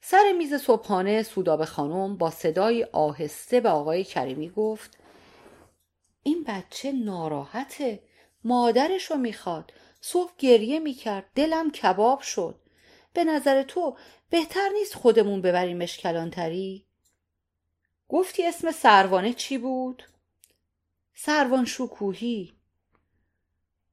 سر 0.00 0.32
میز 0.38 0.54
صبحانه 0.54 1.22
سوداب 1.22 1.64
خانم 1.64 2.16
با 2.16 2.30
صدای 2.30 2.84
آهسته 2.84 3.60
به 3.60 3.68
آقای 3.68 4.04
کریمی 4.04 4.50
گفت 4.50 4.98
این 6.22 6.44
بچه 6.48 6.92
ناراحته. 6.92 8.02
مادرشو 8.44 9.16
می‌خواد. 9.16 9.72
صبح 10.00 10.32
گریه 10.38 10.80
می‌کرد. 10.80 11.24
دلم 11.34 11.70
کباب 11.70 12.20
شد. 12.20 12.60
به 13.12 13.24
نظر 13.24 13.62
تو 13.62 13.96
بهتر 14.30 14.68
نیست 14.74 14.94
خودمون 14.94 15.42
ببریمش 15.42 15.98
کلانتری 15.98 16.86
گفتی 18.08 18.46
اسم 18.46 18.72
سروانه 18.72 19.32
چی 19.32 19.58
بود؟ 19.58 20.02
سروان 21.14 21.64
شکوهی. 21.64 22.52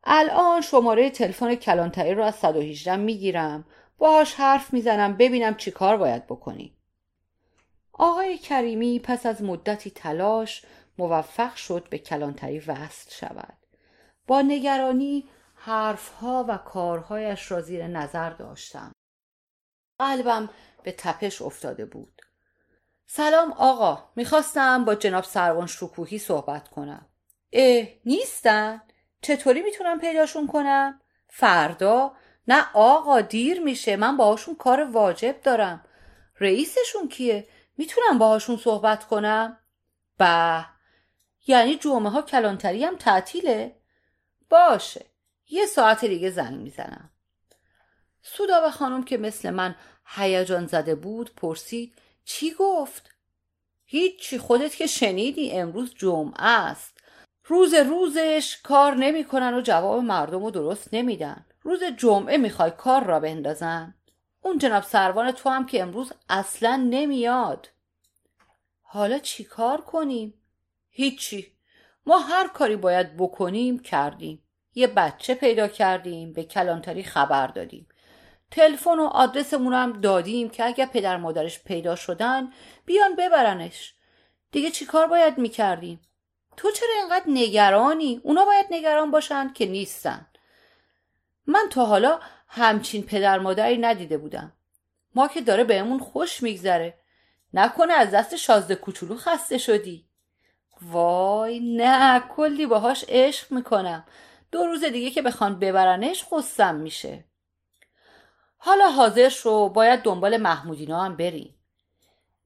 الان 0.04 0.62
شماره 0.62 1.10
تلفن 1.10 1.56
کلانتری 1.56 2.14
رو 2.14 2.24
از 2.24 2.36
118 2.36 2.96
می‌گیرم. 2.96 3.66
باهاش 3.98 4.34
حرف 4.34 4.74
می‌زنم 4.74 5.18
ببینم 5.18 5.56
چی 5.56 5.72
کار 5.72 5.98
باید 5.98 6.28
بکنی. 6.28 6.78
آقای 7.94 8.38
کریمی 8.38 9.00
پس 9.00 9.26
از 9.26 9.44
مدتی 9.44 9.92
تلاش 9.92 10.66
موفق 10.98 11.56
شد 11.56 11.88
به 11.90 11.98
کلانتری 11.98 12.60
وصل 12.60 13.12
شود. 13.12 13.58
با 14.28 14.42
نگرانی 14.42 15.30
حرفها 15.56 16.46
و 16.48 16.58
کارهایش 16.58 17.52
را 17.52 17.62
زیر 17.62 17.88
نظر 17.88 18.30
داشتم. 18.30 18.92
قلبم 20.00 20.50
به 20.84 20.92
تپش 20.92 21.42
افتاده 21.42 21.86
بود 21.86 22.22
سلام 23.06 23.52
آقا 23.52 24.10
می‌خواستم 24.16 24.86
با 24.86 24.96
جناب 24.96 25.24
سروان 25.24 25.68
شکوهی 25.68 26.18
صحبت 26.18 26.68
کنم 26.68 27.06
اه 27.54 27.88
نیستن؟ 28.06 28.82
چطوری 29.22 29.62
می‌تونم 29.62 30.00
پیداشون 30.00 30.48
کنم؟ 30.48 31.02
فردا؟ 31.28 32.12
نه 32.48 32.66
آقا 32.74 33.22
دیر 33.22 33.60
میشه 33.60 33.96
من 33.96 34.18
باهاشون 34.18 34.56
کار 34.56 34.84
واجب 34.92 35.42
دارم 35.42 35.86
رئیسشون 36.40 37.08
کیه؟ 37.08 37.48
می‌تونم 37.78 38.18
باهاشون 38.18 38.58
صحبت 38.58 39.04
کنم؟ 39.04 39.58
به 40.18 40.66
یعنی 41.48 41.76
جمعه 41.76 42.10
ها 42.10 42.22
کلانتری 42.22 42.84
هم 42.84 42.96
تعطیله؟ 42.96 43.76
باشه 44.50 45.06
یه 45.50 45.66
ساعت 45.66 46.06
دیگه 46.06 46.30
زنگ 46.30 46.60
می‌زنم 46.60 47.12
سودا 48.28 48.62
و 48.68 48.72
خانم 48.72 49.04
که 49.04 49.18
مثل 49.18 49.50
من 49.50 49.76
هیجان 50.06 50.68
زده 50.68 50.96
بود 50.96 51.36
پرسید 51.36 51.94
چی 52.24 52.54
گفت؟ 52.60 53.10
هیچی 53.86 54.38
خودت 54.38 54.76
که 54.76 54.88
شنیدی 54.88 55.52
امروز 55.52 55.94
جمعه 55.96 56.44
است. 56.44 56.98
روز 57.46 57.74
روزش 57.74 58.58
کار 58.64 58.96
نمی‌کنن 58.96 59.54
و 59.54 59.62
جواب 59.62 60.04
مردم 60.04 60.44
رو 60.44 60.52
درست 60.52 60.94
نمیدن. 60.94 61.46
روز 61.62 61.84
جمعه 61.84 62.38
می‌خوای 62.38 62.72
کار 62.78 63.04
را 63.04 63.20
بندازن. 63.20 63.96
اون 64.42 64.58
جناب 64.58 64.84
سروان 64.84 65.32
تو 65.32 65.50
هم 65.50 65.66
که 65.66 65.82
امروز 65.82 66.14
اصلا 66.30 66.88
نمیاد. 66.90 67.70
حالا 68.82 69.20
چی 69.20 69.44
کار 69.44 69.82
کنیم؟ 69.82 70.34
هیچی. 70.90 71.52
ما 72.06 72.18
هر 72.18 72.48
کاری 72.48 72.76
باید 72.76 73.18
بکنیم 73.18 73.80
کردیم. 73.80 74.44
یه 74.76 74.88
بچه 74.88 75.36
پیدا 75.36 75.68
کردیم 75.68 76.34
به 76.34 76.44
کلانتری 76.44 77.04
خبر 77.04 77.48
دادیم. 77.48 77.88
تلفن 78.56 79.00
و 79.00 79.04
آدرسمون 79.04 79.74
هم 79.74 80.02
دادیم 80.02 80.50
که 80.50 80.66
اگر 80.66 80.86
پدر 80.86 81.18
مادرش 81.18 81.64
پیدا 81.64 81.96
شدن 81.96 82.52
بیان 82.86 83.16
ببرنش. 83.16 83.94
دیگه 84.52 84.72
چی 84.72 84.86
کار 84.86 85.08
باید 85.08 85.38
می‌کردیم؟ 85.38 86.02
تو 86.58 86.72
چرا 86.72 86.90
اینقدر 87.00 87.26
نگرانی؟ 87.28 88.22
اونا 88.24 88.46
باید 88.46 88.66
نگران 88.72 89.12
باشند 89.12 89.54
که 89.54 89.66
نیستن. 89.66 90.28
من 91.48 91.68
تا 91.70 91.86
حالا 91.86 92.20
همچین 92.48 93.04
پدر 93.04 93.40
مادری 93.40 93.78
ندیده 93.78 94.18
بودم. 94.18 94.54
ما 95.16 95.28
که 95.28 95.42
داره 95.42 95.64
بهمون 95.64 96.00
خوش 96.00 96.44
میگذره. 96.44 97.00
نکنه 97.54 97.94
از 97.94 98.12
دست 98.12 98.36
شازده 98.36 98.76
کوچولو 98.76 99.16
خسته 99.16 99.58
شدی. 99.58 100.06
وای 100.82 101.60
نه 101.60 102.20
کلی 102.20 102.66
باهاش 102.66 103.06
عشق 103.08 103.52
می‌کنم. 103.52 104.06
دو 104.52 104.66
روز 104.66 104.84
دیگه 104.84 105.12
که 105.12 105.22
بخوان 105.22 105.60
ببرنش 105.60 106.24
خستم 106.24 106.76
میشه. 106.76 107.24
حالا 108.66 108.92
حاضر 108.92 109.30
شو 109.30 109.70
باید 109.70 110.02
دنبال 110.02 110.38
محمودینا 110.38 111.04
هم 111.04 111.16
بریم 111.16 111.56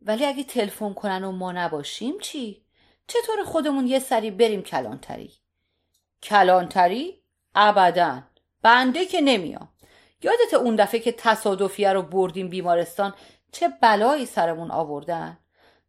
ولی 0.02 0.26
اگه 0.26 0.44
تلفن 0.44 0.94
کنن 0.94 1.24
و 1.24 1.32
ما 1.32 1.52
نباشیم 1.52 2.20
چی؟ 2.20 2.66
چطور 3.08 3.44
خودمون 3.44 3.88
یه 3.88 4.00
سری 4.00 4.32
بریم 4.32 4.62
کلانتری؟ 4.62 5.34
کلانتری؟ 6.24 7.22
ابدا 7.56 8.24
بنده 8.62 9.06
که 9.06 9.22
نمیام 9.22 9.70
یادت 10.24 10.54
اون 10.54 10.76
دفعه 10.76 11.00
که 11.00 11.12
تصادفیه 11.12 11.94
رو 11.94 12.02
بردیم 12.02 12.50
بیمارستان 12.50 13.14
چه 13.52 13.68
بلایی 13.82 14.26
سرمون 14.26 14.72
آوردن 14.72 15.38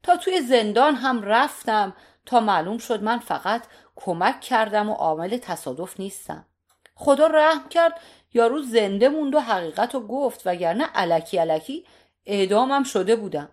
تا 0.03 0.17
توی 0.17 0.41
زندان 0.41 0.95
هم 0.95 1.23
رفتم 1.23 1.97
تا 2.27 2.41
معلوم 2.41 2.79
شد 2.79 3.03
من 3.03 3.19
فقط 3.19 3.63
کمک 3.97 4.41
کردم 4.41 4.91
و 4.91 4.95
عامل 4.95 5.37
تصادف 5.37 6.01
نیستم 6.01 6.47
خدا 6.95 7.27
رحم 7.27 7.69
کرد 7.69 8.01
یارو 8.35 8.63
زنده 8.63 9.09
موند 9.09 9.35
و 9.35 9.41
حقیقت 9.41 9.95
رو 9.95 10.01
گفت 10.01 10.47
وگرنه 10.47 10.85
علکی 10.85 11.39
علکی 11.39 11.87
اعدامم 12.27 12.83
شده 12.83 13.17
بودم. 13.17 13.49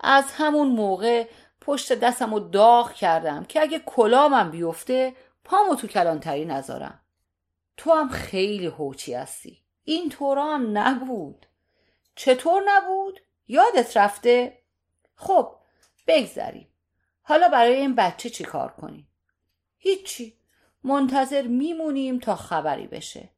از 0.00 0.24
همون 0.32 0.68
موقع 0.68 1.26
پشت 1.60 1.92
دستم 1.92 2.34
رو 2.34 2.40
داغ 2.40 2.92
کردم 2.92 3.44
که 3.44 3.60
اگه 3.60 3.78
کلامم 3.78 4.50
بیفته 4.50 5.14
پامو 5.44 5.74
تو 5.74 5.86
کلانتری 5.86 6.44
نذارم. 6.44 7.00
تو 7.76 7.92
هم 7.92 8.08
خیلی 8.08 8.66
هوچی 8.66 9.14
هستی. 9.14 9.58
این 9.84 10.08
طورا 10.08 10.54
هم 10.54 10.78
نبود. 10.78 11.46
چطور 12.14 12.62
نبود؟ 12.66 13.20
یادت 13.48 13.96
رفته؟ 13.96 14.58
خب 15.14 15.56
بگذریم. 16.06 16.68
حالا 17.22 17.48
برای 17.48 17.74
این 17.74 17.94
بچه 17.94 18.30
چی 18.30 18.44
کار 18.44 18.72
کنیم؟ 18.72 19.08
هیچی. 19.78 20.36
منتظر 20.84 21.42
میمونیم 21.42 22.18
تا 22.18 22.36
خبری 22.36 22.86
بشه. 22.86 23.28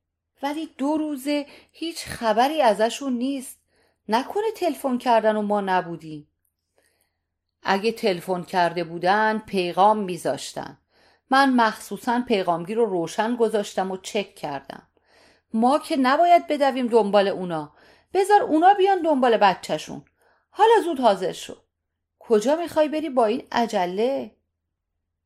ولی 0.42 0.68
دو 0.78 0.96
روزه 0.96 1.46
هیچ 1.72 2.04
خبری 2.04 2.62
ازشون 2.62 3.12
نیست. 3.12 3.58
نکنه 4.08 4.52
تلفن 4.56 4.99
کردن 4.99 5.37
و 5.37 5.42
ما 5.42 5.61
نبودیم. 5.61 6.28
اگه 7.62 7.92
تلفن 7.92 8.42
کرده 8.42 8.84
بودن 8.84 9.42
پیغام 9.46 9.99
میذاشتن. 9.99 10.78
من 11.30 11.52
مخصوصا 11.54 12.25
پیغامگی 12.28 12.75
رو 12.75 12.84
روشن 12.84 13.37
گذاشتم 13.37 13.90
و 13.90 13.96
چک 13.96 14.34
کردم. 14.34 14.88
ما 15.54 15.78
که 15.78 15.96
نباید 15.96 16.46
بدویم 16.46 16.87
دنبال 16.87 17.28
اونا. 17.28 17.72
بذار 18.14 18.42
اونا 18.42 18.75
بیان 18.75 19.02
دنبال 19.02 19.37
بچهشون. 19.37 20.04
حالا 20.50 20.80
زود 20.84 21.00
حاضر 21.00 21.32
شو. 21.32 21.56
کجا 22.18 22.56
می‌خوای 22.56 22.88
بری 22.88 23.11
با 23.11 23.26
این 23.26 23.42
عجله؟ 23.52 24.37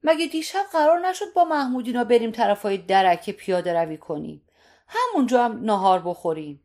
مگه 0.02 0.26
دیشب 0.26 0.64
قرار 0.72 1.08
نشد 1.08 1.32
با 1.34 1.44
محمودینا 1.44 2.04
بریم 2.04 2.30
طرفای 2.30 2.78
درکه 2.78 3.32
پیاده 3.32 3.80
روی 3.80 3.96
کنیم؟ 3.96 4.45
همونجا 4.88 5.44
هم 5.44 5.64
نهار 5.64 5.98
بخوریم. 5.98 6.62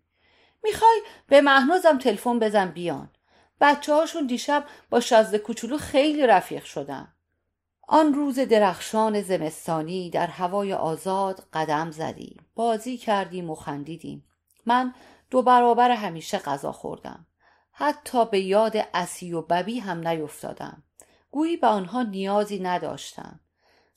می‌خوای 0.64 1.02
به 1.28 1.42
مهنازم 1.42 1.98
تلفن 1.98 2.40
بزن 2.40 2.72
بیان. 2.72 3.10
بچه 3.62 3.94
هاشون 3.94 4.28
دیشب 4.28 4.66
با 4.90 5.00
شازده 5.00 5.38
کوچولو 5.38 5.78
خیلی 5.78 6.28
رفیق 6.28 6.64
شدن. 6.64 7.14
آن 7.88 8.14
روز 8.14 8.40
درخشان 8.40 9.22
زمستانی 9.22 10.10
در 10.10 10.28
هوای 10.28 10.74
آزاد 10.74 11.48
قدم 11.54 11.92
زدیم. 11.92 12.46
بازی 12.56 12.98
کردیم 12.98 13.50
و 13.50 13.56
خندیدیم. 13.56 14.26
من 14.66 14.94
دو 15.30 15.42
برابر 15.42 15.92
همیشه 15.92 16.38
غذا 16.38 16.72
خوردم. 16.72 17.26
حتی 17.72 18.26
به 18.26 18.40
یاد 18.40 18.74
اسی 18.94 19.34
و 19.34 19.42
ببی 19.42 19.80
هم 19.80 20.08
نیفتادم. 20.08 20.84
گویی 21.32 21.58
به 21.58 21.68
آنها 21.68 22.04
نیازی 22.04 22.60
نداشتم. 22.60 23.40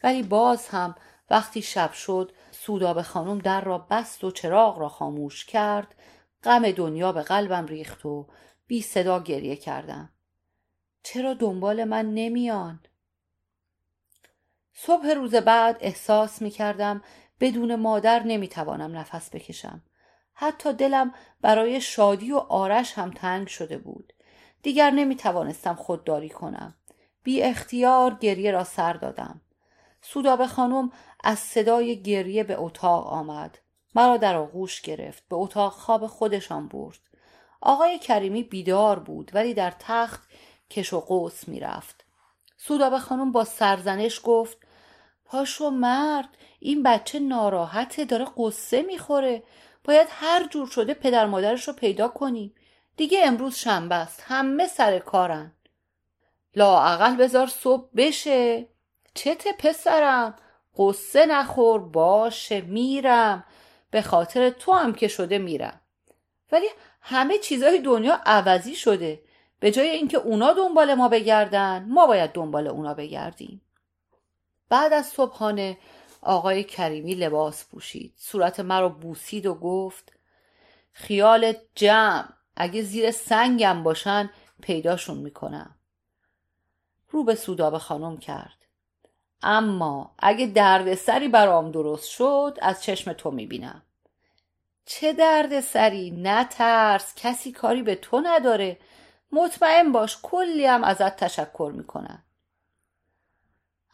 ولی 0.02 0.23
باز 0.23 0.69
هم 0.69 0.95
وقتی 1.31 1.62
شب 1.62 1.93
شد 1.93 2.33
سوداب 2.50 3.02
خانم 3.02 3.38
در 3.38 3.61
را 3.61 3.78
بست 3.78 4.25
و 4.25 4.31
چراغ 4.31 4.78
را 4.78 4.88
خاموش 4.88 5.45
کرد 5.45 5.95
غم 6.43 6.71
دنیا 6.71 7.12
به 7.12 7.23
قلبم 7.23 7.66
ریخت 7.66 8.07
و 8.07 8.28
بی 8.66 8.83
صدا 8.83 9.21
گریه 9.21 9.57
کردم. 9.57 10.12
چرا 11.02 11.35
دنبال 11.35 11.85
من 11.85 12.14
نمیان؟ 12.14 12.81
صبح 14.73 15.11
روز 15.11 15.35
بعد 15.35 15.76
احساس 15.81 16.43
می 16.43 16.50
کردم 16.50 17.02
بدون 17.40 17.75
مادر 17.75 18.23
نمی 18.23 18.49
توانم 18.49 18.99
نفس 18.99 19.31
بکشم. 19.31 19.83
حتی 20.33 20.73
دلم 20.73 21.14
برای 21.40 21.81
شادی 21.81 22.33
و 22.33 22.37
آرش 22.37 22.93
هم 22.99 23.11
تنگ 23.11 23.49
شده 23.49 23.78
بود. 23.78 24.12
دیگر 24.62 24.90
نمی 24.90 25.16
توانستم 25.16 25.75
خودداری 25.75 26.28
کنم. 26.28 26.75
بی 27.23 27.43
اختیار 27.43 28.14
گریه 28.14 28.50
را 28.50 28.64
سر 28.64 28.93
دادم. 28.93 29.40
سوداب 30.06 30.46
خانم 30.46 30.92
از 31.25 31.38
صدای 31.38 32.02
گریه 32.02 32.44
به 32.44 32.54
اتاق 32.58 33.06
آمد. 33.06 33.58
مرا 33.94 34.16
در 34.16 34.37
آغوش 34.37 34.80
گرفت. 34.80 35.23
به 35.28 35.37
اتاق 35.37 35.73
خواب 35.73 36.06
خودشان 36.06 36.68
برد. 36.68 36.99
آقای 37.61 37.99
کریمی 37.99 38.42
بیدار 38.42 38.99
بود 38.99 39.30
ولی 39.34 39.54
در 39.54 39.73
تخت 39.78 40.23
کش 40.70 40.92
و 40.92 41.00
قوس 41.00 41.49
می‌رفت. 41.49 42.04
سوداب 42.56 42.99
خانم 42.99 43.32
با 43.32 43.44
سرزنش 43.44 44.20
گفت 44.25 44.58
پاشو 45.25 45.70
مرد 45.70 46.28
این 46.61 46.82
بچه 46.82 47.18
ناراحته 47.18 48.04
داره 48.04 48.26
قصه 48.37 48.82
می‌خوره. 48.82 49.42
باید 49.84 50.08
هر 50.11 50.49
جور 50.49 50.66
شده 50.66 50.94
پدر 50.94 51.26
مادرش 51.26 51.68
رو 51.68 51.75
پیدا 51.75 52.08
کنیم 52.08 52.54
دیگه 52.96 53.26
امروز 53.26 53.54
شنبه 53.54 53.94
است 53.94 54.23
همه 54.26 54.66
سر 54.66 54.99
کارن. 54.99 55.52
لااقل 56.56 57.16
بذار 57.16 57.46
صبح 57.46 57.88
بشه. 57.96 58.74
چته 59.14 59.52
پسرم 59.59 60.35
قصه 60.76 61.26
نخور 61.26 61.80
باشه 61.80 62.61
میرم. 62.61 63.44
به 63.90 64.02
خاطر 64.02 64.50
تو 64.50 64.73
هم 64.73 64.94
که 64.94 65.09
شده 65.09 65.38
میرم. 65.38 65.80
ولی 66.52 66.66
همه 67.00 67.38
چیزای 67.38 67.78
دنیا 67.78 68.21
عوضی 68.26 68.75
شده. 68.75 69.23
به 69.61 69.71
جای 69.71 69.88
اینکه 69.88 70.16
اونا 70.16 70.52
دنبال 70.52 70.94
ما 70.94 71.09
بگردن 71.09 71.87
ما 71.88 72.06
باید 72.06 72.33
دنبال 72.33 72.66
اونا 72.66 72.94
بگردیم. 72.94 73.61
بعد 74.68 74.92
از 74.92 75.06
صبحانه 75.06 75.78
آقای 76.23 76.64
کریمی 76.64 77.14
لباس 77.14 77.68
پوشید. 77.68 78.14
صورت 78.16 78.61
مرا 78.61 78.88
بوسید 78.88 79.47
و 79.47 79.54
گفت 79.54 80.12
خیال 80.92 81.52
جمع. 81.75 82.28
اگه 82.56 82.83
زیر 82.83 83.11
سنگم 83.11 83.83
باشن 83.83 84.30
پیداشون 84.62 85.18
می‌کنم. 85.18 85.75
رو 87.11 87.24
به 87.24 87.35
سوداب 87.35 87.79
خانم 87.79 88.16
کرد. 88.16 88.63
اما 89.46 90.11
اگه 90.18 90.46
دردسری 90.46 91.28
برام 91.28 91.70
درست 91.70 92.09
شد 92.11 92.59
از 92.62 92.83
چشم 92.83 93.12
تو 93.12 93.30
می‌بینم. 93.30 93.83
چه 94.87 95.12
دردسری؟ 95.12 96.11
نترس. 96.11 97.14
کسی 97.16 97.52
کاری 97.52 97.83
به 97.83 97.94
تو 97.94 98.20
نداره. 98.20 98.78
مطمئن 99.33 99.92
باش 99.92 100.18
کلی 100.22 100.66
هم 100.66 100.85
ازت 100.85 101.16
تشکر 101.16 101.72
می‌کنن 101.76 102.22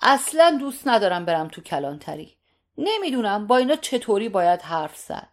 اصلا 0.03 0.57
دوست 0.61 0.89
ندارم 0.89 1.25
برم 1.25 1.49
تو 1.49 1.63
کلانتری. 1.63 2.37
نمی‌دونم 2.79 3.47
با 3.47 3.57
اینا 3.57 3.77
چطوری 3.77 4.29
باید 4.29 4.63
حرف 4.63 4.97
زد. 4.97 5.29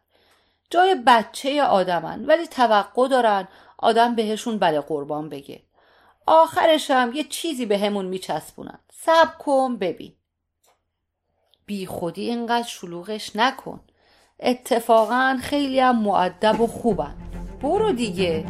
جای 0.69 0.95
بچه 1.07 1.63
آدمن 1.63 2.25
ولی 2.25 2.47
توقع 2.47 3.07
دارن 3.07 3.47
آدم 3.77 4.15
بهشون 4.15 4.57
بله 4.57 4.81
قربان 4.81 5.29
بگه. 5.29 5.61
آخرشم 6.27 7.11
یه 7.13 7.23
چیزی 7.23 7.65
به 7.65 7.77
همون 7.77 8.05
میچسبونن. 8.05 8.79
سب 8.93 9.37
کن 9.37 9.77
ببین. 9.77 10.13
بی 11.65 11.85
خودی 11.85 12.29
اینقدر 12.29 12.67
شلوغش 12.67 13.35
نکن. 13.35 13.79
اتفاقا 14.39 15.37
خیلی 15.41 15.79
هم 15.79 16.03
معدب 16.03 16.61
و 16.61 16.67
خوبن. 16.67 17.15
برو 17.61 17.91
دیگه. 17.91 18.45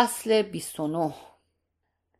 فصل 0.00 0.42
29 0.42 1.14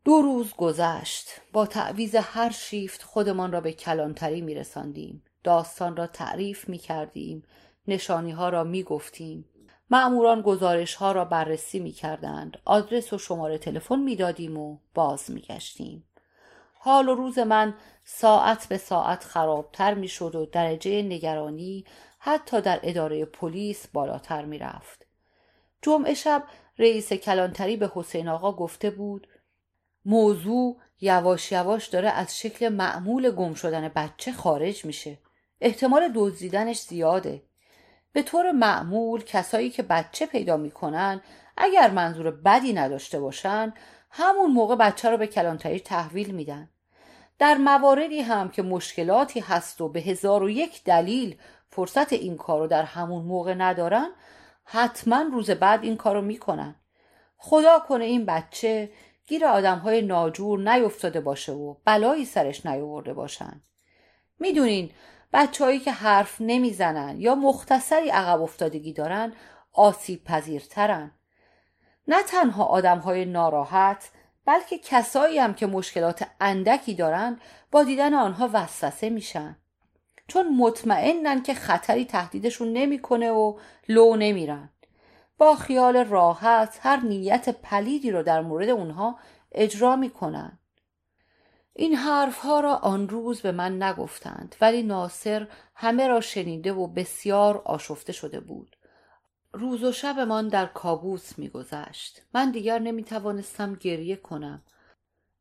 دو 0.04 0.22
روز 0.22 0.54
گذشت. 0.56 1.28
با 1.52 1.66
تعویز 1.66 2.14
هر 2.14 2.50
شیفت 2.50 3.02
خودمان 3.02 3.52
را 3.52 3.60
به 3.60 3.72
کلانتری 3.72 4.40
می 4.40 4.54
رساندیم. 4.54 5.22
داستان 5.44 5.96
را 5.96 6.06
تعریف 6.06 6.68
می 6.68 6.78
کردیم 6.78 7.42
نشانی 7.88 8.30
ها 8.30 8.48
را 8.48 8.64
می 8.64 8.82
گفتیم 8.82 9.44
معموران 9.90 10.42
گزارش 10.42 10.94
ها 10.94 11.12
را 11.12 11.24
بررسی 11.24 11.78
می 11.78 11.92
کردند 11.92 12.58
آدرس 12.64 13.12
و 13.12 13.18
شماره 13.18 13.58
تلفن 13.58 13.98
می 13.98 14.16
دادیم 14.16 14.56
و 14.56 14.78
باز 14.94 15.30
می 15.30 15.40
گشتیم 15.40 16.04
حال 16.72 17.08
و 17.08 17.14
روز 17.14 17.38
من 17.38 17.74
ساعت 18.04 18.68
به 18.68 18.78
ساعت 18.78 19.24
خرابتر 19.24 19.94
می 19.94 20.08
شد 20.08 20.34
و 20.34 20.46
درجه 20.46 21.02
نگرانی 21.02 21.84
حتی 22.18 22.60
در 22.60 22.80
اداره 22.82 23.24
پلیس 23.24 23.86
بالاتر 23.86 24.44
می 24.44 24.58
رفت. 24.58 25.06
جمعه 25.82 26.14
شب 26.14 26.44
رئیس 26.80 27.12
کلانتری 27.12 27.76
به 27.76 27.90
حسین 27.94 28.28
آقا 28.28 28.52
گفته 28.52 28.90
بود 28.90 29.28
موضوع 30.04 30.76
یواش 31.00 31.52
یواش 31.52 31.86
داره 31.86 32.10
از 32.10 32.38
شکل 32.38 32.68
معمول 32.68 33.30
گم 33.30 33.54
شدن 33.54 33.88
بچه 33.88 34.32
خارج 34.32 34.84
میشه. 34.84 35.18
احتمال 35.60 36.12
دزدیدنش 36.14 36.80
زیاده. 36.80 37.42
به 38.12 38.22
طور 38.22 38.52
معمول 38.52 39.24
کسایی 39.24 39.70
که 39.70 39.82
بچه 39.82 40.26
پیدا 40.26 40.56
می‌کنن 40.56 41.20
اگر 41.56 41.90
منظور 41.90 42.30
بدی 42.30 42.72
نداشته 42.72 43.20
باشن 43.20 43.74
همون 44.10 44.50
موقع 44.50 44.76
بچه 44.76 45.10
رو 45.10 45.16
به 45.16 45.26
کلانتری 45.26 45.80
تحویل 45.80 46.30
میدن. 46.30 46.68
در 47.38 47.54
مواردی 47.54 48.20
هم 48.20 48.48
که 48.48 48.62
مشکلاتی 48.62 49.40
هست 49.40 49.80
و 49.80 49.88
به 49.88 50.00
هزار 50.00 50.42
و 50.42 50.50
یک 50.50 50.84
دلیل 50.84 51.36
فرصت 51.70 52.12
این 52.12 52.36
کار 52.36 52.60
رو 52.60 52.66
در 52.66 52.82
همون 52.82 53.24
موقع 53.24 53.54
ندارن 53.54 54.10
حتما 54.72 55.22
روز 55.32 55.50
بعد 55.50 55.84
این 55.84 55.96
کارو 55.96 56.22
می‌کنن. 56.22 56.74
خدا 57.36 57.78
کنه 57.78 58.04
این 58.04 58.26
بچه 58.26 58.90
گیر 59.26 59.46
آدم 59.46 59.78
های 59.78 60.02
ناجور 60.02 60.72
نیفتاده 60.72 61.20
باشه 61.20 61.52
و 61.52 61.74
بلایی 61.84 62.24
سرش 62.24 62.66
نیاورده 62.66 63.14
باشن. 63.14 63.62
می‌دونین 64.38 64.90
بچههایی 65.32 65.78
که 65.78 65.92
حرف 65.92 66.36
نمی‌زنن 66.40 67.20
یا 67.20 67.34
مختصری 67.34 68.10
عقب 68.10 68.42
افتادگی 68.42 68.92
دارن 68.92 69.32
آسیب 69.72 70.24
پذیرترن 70.24 71.10
نه 72.08 72.22
تنها 72.22 72.64
آدم 72.64 72.98
های 72.98 73.24
ناراحت 73.24 74.10
بلکه 74.44 74.78
کسایی 74.78 75.38
هم 75.38 75.54
که 75.54 75.66
مشکلات 75.66 76.26
اندکی 76.40 76.94
دارن 76.94 77.40
با 77.70 77.82
دیدن 77.82 78.14
آنها 78.14 78.50
وسوسه 78.52 79.10
میشن. 79.10 79.56
چون 80.30 80.56
مطمئنن 80.56 81.42
که 81.42 81.54
خطری 81.54 82.04
تهدیدشون 82.04 82.72
نمی‌کنه 82.72 83.30
و 83.30 83.58
لو 83.88 84.16
نمیرن. 84.16 84.70
با 85.38 85.54
خیال 85.54 85.96
راحت 85.96 86.78
هر 86.82 87.00
نیت 87.00 87.48
پلیدی 87.48 88.10
رو 88.10 88.22
در 88.22 88.40
مورد 88.42 88.68
اونها 88.68 89.18
اجرا 89.52 89.96
می‌کنن. 89.96 90.58
این 91.72 91.94
حرفها 91.94 92.60
را 92.60 92.74
آن 92.74 93.08
روز 93.08 93.40
به 93.40 93.52
من 93.52 93.82
نگفتند 93.82 94.56
ولی 94.60 94.82
ناصر 94.82 95.48
همه 95.74 96.08
را 96.08 96.20
شنیده 96.20 96.72
و 96.72 96.86
بسیار 96.86 97.62
آشفته 97.64 98.12
شده 98.12 98.40
بود. 98.40 98.76
روز 99.52 99.84
و 99.84 99.92
شبمان 99.92 100.48
در 100.48 100.66
کابوس 100.66 101.38
میگذشت. 101.38 102.22
من 102.34 102.50
دیگر 102.50 102.78
نمی‌توانستم 102.78 103.74
گریه 103.74 104.16
کنم. 104.16 104.62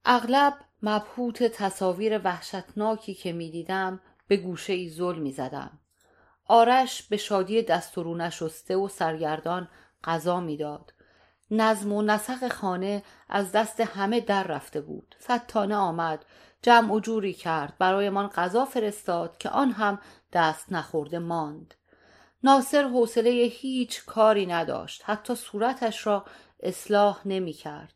اغلب 0.05 0.53
مبهوت 0.83 1.43
تصاویر 1.43 2.21
وحشتناکی 2.23 3.13
که 3.13 3.33
می‌دیدم 3.33 4.01
به 4.29 4.37
گوشه 4.37 4.73
ای 4.73 4.89
زل 4.89 5.15
می‌زدم. 5.15 5.79
آرش 6.45 7.03
به 7.03 7.17
شادی 7.17 7.61
دستورو 7.61 8.15
نشسته 8.15 8.75
و 8.75 8.87
سرگردان 8.87 9.67
غذا 10.03 10.39
می‌داد. 10.39 10.93
نظم 11.51 11.93
و 11.93 12.01
نسق 12.01 12.47
خانه 12.47 13.03
از 13.29 13.51
دست 13.51 13.81
همه 13.81 14.19
در 14.19 14.43
رفته 14.43 14.81
بود. 14.81 15.15
فتانه 15.23 15.75
آمد 15.75 16.25
جمع 16.61 16.93
و 16.93 16.99
جوری 16.99 17.33
کرد 17.33 17.73
برایمان 17.79 18.27
غذا 18.27 18.65
فرستاد 18.65 19.37
که 19.37 19.49
آن 19.49 19.71
هم 19.71 19.99
دست 20.33 20.71
نخورده 20.71 21.19
ماند. 21.19 21.73
ناصر 22.43 22.83
حوصله 22.83 23.29
هیچ 23.29 24.05
کاری 24.05 24.45
نداشت 24.45 25.01
حتی 25.05 25.35
صورتش 25.35 26.07
را 26.07 26.25
اصلاح 26.59 27.21
نمی 27.25 27.53
کرد 27.53 27.93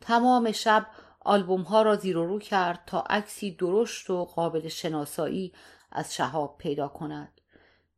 تمام 0.00 0.52
شب 0.52 0.86
آلبوم 1.24 1.62
ها 1.62 1.82
را 1.82 1.96
زیر 1.96 2.16
و 2.16 2.26
رو 2.26 2.38
کرد 2.38 2.82
تا 2.86 3.00
عکسی 3.00 3.50
درشت 3.50 4.10
و 4.10 4.24
قابل 4.24 4.68
شناسایی 4.68 5.52
از 5.92 6.14
شهاب 6.14 6.58
پیدا 6.58 6.88
کند. 6.88 7.40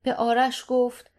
به 0.03 0.15
آرش 0.15 0.65
گفت 0.69 1.11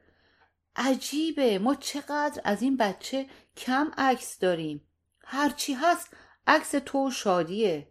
عجیبه 0.76 1.60
ما 1.60 1.76
چقدر 1.76 2.42
از 2.44 2.62
این 2.62 2.78
بچه 2.78 3.26
کم 3.58 3.92
عکس 3.98 4.40
داریم. 4.40 4.82
هرچی 5.24 5.74
هست 5.74 6.14
عکس 6.48 6.72
تو 6.72 7.12
شادیه. 7.12 7.88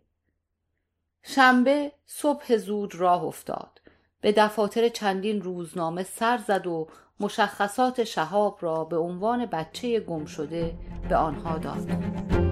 شنبه 1.22 1.92
صبح 2.06 2.56
زود 2.56 2.94
راه 2.94 3.24
افتاد. 3.24 3.80
به 4.20 4.32
دفاتر 4.32 4.88
چندین 4.88 5.42
روزنامه 5.42 6.02
سر 6.02 6.38
زد 6.38 6.66
و 6.66 6.88
مشخصات 7.20 8.04
شهاب 8.04 8.58
را 8.60 8.84
به 8.84 8.96
عنوان 8.96 9.46
بچه 9.46 10.00
گم 10.00 10.24
شده 10.24 10.78
به 11.08 11.16
آنها 11.16 11.58
داد. 11.58 12.45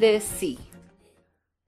فصل 0.00 0.18
سی. 0.18 0.58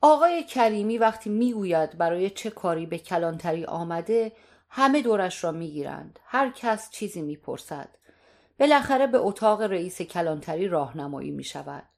آقای 0.01 0.45
کریمی 0.45 0.99
وقتی 0.99 1.31
می‌گوید 1.31 1.99
برای 1.99 2.31
چه 2.31 2.51
کاری 2.51 2.87
به 2.87 2.99
کلانتری 2.99 3.64
آمده 3.64 4.33
همه 4.68 5.03
دورش 5.03 5.45
را 5.45 5.53
می‌گیرند. 5.53 6.18
هر 6.25 6.51
کس 6.51 6.90
چیزی 6.90 7.23
می‌پرسد. 7.23 7.88
بالاخره 8.61 9.07
به 9.07 9.18
اتاق 9.18 9.62
رئیس 9.62 10.03
کلانتری 10.03 10.68
راهنمایی 10.68 11.31
می 11.31 11.45
شود 11.45 11.88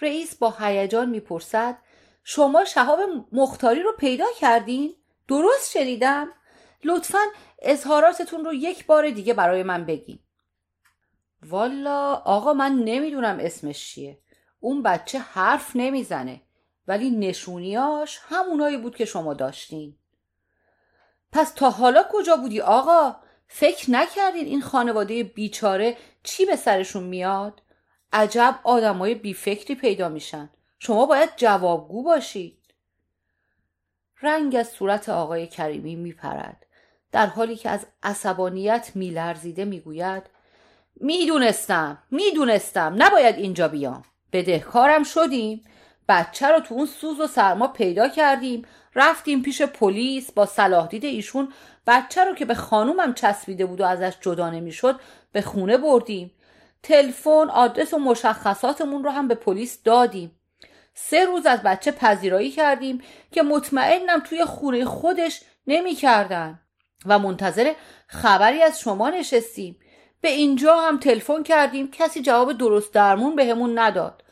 رئیس 0.00 0.36
با 0.36 0.54
هیجان 0.58 1.10
می‌پرسد 1.10 1.78
شما 2.24 2.64
شهاب 2.64 2.98
مختاری 3.32 3.82
رو 3.82 3.92
پیدا 3.98 4.26
کردین؟ 4.38 4.94
درست 5.28 5.70
شنیدم. 5.70 6.28
لطفا 6.84 7.22
اظهاراتتون 7.62 8.44
رو 8.44 8.54
یک 8.54 8.86
بار 8.86 9.10
دیگه 9.10 9.34
برای 9.34 9.62
من 9.62 9.86
بگین. 9.86 10.18
والا 11.42 12.14
آقا 12.14 12.52
من 12.52 12.72
نمی‌دونم 12.72 13.38
اسمش 13.40 13.94
چیه. 13.94 14.18
اون 14.60 14.82
بچه 14.82 15.18
حرف 15.18 15.70
نمی‌زنه 15.74 16.40
ولی 16.88 17.10
نشونیاش 17.10 18.20
همونایی 18.22 18.76
بود 18.76 18.96
که 18.96 19.04
شما 19.04 19.34
داشتین. 19.34 19.96
پس 21.32 21.52
تا 21.52 21.70
حالا 21.70 22.04
کجا 22.12 22.36
بودی 22.36 22.60
آقا؟ 22.60 23.16
فکر 23.48 23.90
نکردین 23.90 24.46
این 24.46 24.62
خانواده 24.62 25.24
بیچاره 25.24 25.96
چی 26.22 26.46
به 26.46 26.56
سرشون 26.56 27.04
میاد؟ 27.04 27.62
عجب 28.12 28.60
آدمای 28.64 29.14
بیفکری 29.14 29.74
پیدا 29.74 30.08
میشن. 30.08 30.50
شما 30.78 31.06
باید 31.06 31.30
جوابگو 31.36 32.02
باشید. 32.02 32.74
رنگ 34.22 34.56
از 34.56 34.68
صورت 34.68 35.08
آقای 35.08 35.46
کریمی 35.46 35.96
میپرد. 35.96 36.66
در 37.12 37.26
حالی 37.26 37.56
که 37.56 37.70
از 37.70 37.86
عصبانیت 38.02 38.90
میلرزیده 38.94 39.64
می‌گوید 39.64 40.22
می‌دونستم 40.96 42.02
می‌دونستم 42.10 42.94
نباید 42.98 43.36
اینجا 43.36 43.68
بیام. 43.68 44.02
بدهکارم 44.32 45.02
شدیم. 45.02 45.64
بچه 46.08 46.46
رو 46.46 46.60
تو 46.60 46.74
اون 46.74 46.86
سوز 46.86 47.20
و 47.20 47.26
سرما 47.26 47.68
پیدا 47.68 48.08
کردیم. 48.08 48.64
رفتیم 48.94 49.42
پیش 49.42 49.62
پلیس 49.62 50.32
با 50.32 50.46
صلاح 50.46 50.86
دید 50.86 51.04
ایشون. 51.04 51.52
بچه 51.86 52.24
رو 52.24 52.34
که 52.34 52.44
به 52.44 52.54
خانومم 52.54 53.14
چسبیده 53.14 53.66
بود 53.66 53.80
و 53.80 53.84
ازش 53.84 54.12
جدا 54.20 54.50
نمی‌شد 54.50 55.00
به 55.32 55.42
خونه 55.42 55.76
بردیم. 55.76 56.30
تلفن 56.82 57.50
آدرس 57.50 57.94
و 57.94 57.98
مشخصاتمون 57.98 59.04
رو 59.04 59.10
هم 59.10 59.28
به 59.28 59.34
پلیس 59.34 59.82
دادیم. 59.82 60.40
سه 60.94 61.24
روز 61.24 61.46
از 61.46 61.62
بچه 61.62 61.92
پذیرایی 61.92 62.50
کردیم 62.50 63.02
که 63.32 63.42
مطمئنم 63.42 64.20
توی 64.20 64.44
خونه 64.44 64.84
خودش 64.84 65.40
نمی‌کردن. 65.66 66.60
و 67.06 67.18
منتظر 67.18 67.72
خبری 68.06 68.62
از 68.62 68.80
شما 68.80 69.10
نشستیم. 69.10 69.76
به 70.20 70.28
اینجا 70.28 70.76
هم 70.76 70.98
تلفن 70.98 71.42
کردیم 71.42 71.90
کسی 71.90 72.22
جواب 72.22 72.52
درست 72.52 72.94
درمون 72.94 73.36
بهمون 73.36 73.74
به 73.74 73.80
نداد. 73.80 74.24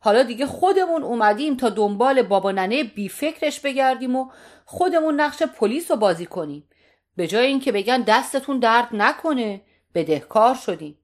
حالا 0.00 0.22
دیگه 0.22 0.46
خودمون 0.46 1.02
اومدیم 1.02 1.56
تا 1.56 1.68
دنبال 1.68 2.22
بابا 2.22 2.52
ننه 2.52 2.84
بی 2.84 3.08
فکرش 3.08 3.60
بگردیم 3.60 4.16
و 4.16 4.30
خودمون 4.64 5.20
نقش 5.20 5.42
پلیس 5.42 5.90
رو 5.90 5.96
بازی 5.96 6.26
کنیم. 6.26 6.68
به 7.16 7.26
جای 7.26 7.46
اینکه 7.46 7.72
بگن 7.72 8.02
دستتون 8.02 8.58
درد 8.58 8.88
نکنه 8.92 9.60
بدهکار 9.94 10.54
شدیم. 10.54 10.98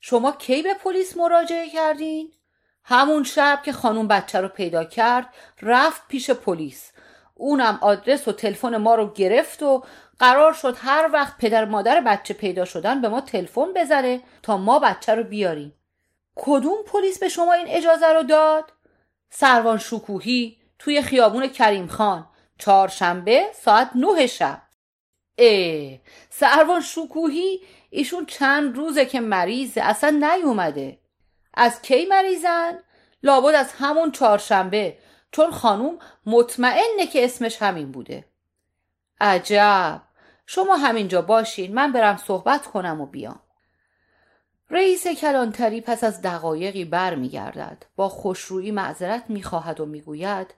شما 0.00 0.32
کی 0.32 0.62
به 0.62 0.74
پلیس 0.74 1.16
مراجعه 1.16 1.68
کردین؟ 1.70 2.32
همون 2.84 3.24
شب 3.24 3.60
که 3.64 3.72
خانوم 3.72 4.08
بچه 4.08 4.40
رو 4.40 4.48
پیدا 4.48 4.84
کرد 4.84 5.34
رفت 5.62 6.02
پیش 6.08 6.30
پلیس. 6.30 6.92
اونم 7.34 7.78
آدرس 7.82 8.28
و 8.28 8.32
تلفن 8.32 8.76
ما 8.76 8.94
رو 8.94 9.12
گرفت 9.12 9.62
و 9.62 9.84
قرار 10.20 10.52
شد 10.52 10.76
هر 10.78 11.10
وقت 11.12 11.38
پدر 11.38 11.64
مادر 11.64 12.00
بچه 12.00 12.34
پیدا 12.34 12.64
شدن 12.64 13.00
به 13.00 13.08
ما 13.08 13.20
تلفن 13.20 13.72
بزنه 13.76 14.20
تا 14.42 14.56
ما 14.56 14.78
بچه 14.78 15.14
رو 15.14 15.24
بیاریم. 15.24 15.74
کدوم 16.36 16.76
پلیس 16.86 17.18
به 17.18 17.28
شما 17.28 17.52
این 17.52 17.66
اجازه 17.68 18.06
رو 18.06 18.22
داد؟ 18.22 18.72
سروان 19.30 19.78
شکوهی 19.78 20.58
توی 20.78 21.02
خیابون 21.02 21.46
کریم 21.46 21.86
خان 21.86 22.28
چهارشنبه 22.58 23.46
ساعت 23.54 23.90
نه 23.94 24.26
شب. 24.26 24.62
اه 25.38 25.98
سروان 26.30 26.80
شکوهی 26.80 27.60
ایشون 27.90 28.26
چند 28.26 28.76
روزه 28.76 29.06
که 29.06 29.20
مریضه 29.20 29.80
اصلا 29.80 30.10
نیومده. 30.10 30.98
از 31.54 31.82
کی 31.82 32.06
مریضن؟ 32.06 32.78
لابد 33.22 33.54
از 33.54 33.72
همون 33.72 34.12
چهارشنبه 34.12 34.98
چون 35.32 35.50
خانوم 35.50 35.98
مطمئنه 36.26 37.06
که 37.12 37.24
اسمش 37.24 37.62
همین 37.62 37.92
بوده. 37.92 38.24
عجب. 39.20 40.09
شما 40.52 40.76
همینجا 40.76 41.22
باشین 41.22 41.74
من 41.74 41.92
برم 41.92 42.16
صحبت 42.16 42.66
کنم 42.66 43.00
و 43.00 43.06
بیام. 43.06 43.40
رئیس 44.70 45.06
کلانتری 45.06 45.80
پس 45.80 46.04
از 46.04 46.22
دقایقی 46.22 46.84
بر 46.84 47.14
می 47.14 47.28
گردد. 47.28 47.84
با 47.96 48.08
خوشرویی 48.08 48.70
معذرت 48.70 49.24
می 49.28 49.42
خواهد 49.42 49.80
و 49.80 49.86
می 49.86 50.00
گوید 50.00 50.54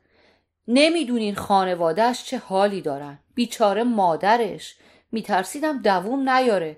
نمی‌دونین 0.69 1.35
خانوادهش 1.35 2.25
چه 2.25 2.39
حالی 2.39 2.81
دارن. 2.81 3.19
بیچاره 3.35 3.85
مادرش. 3.85 4.77
میترسیدم 5.13 5.83
دووم 5.83 6.29
نیاره. 6.29 6.77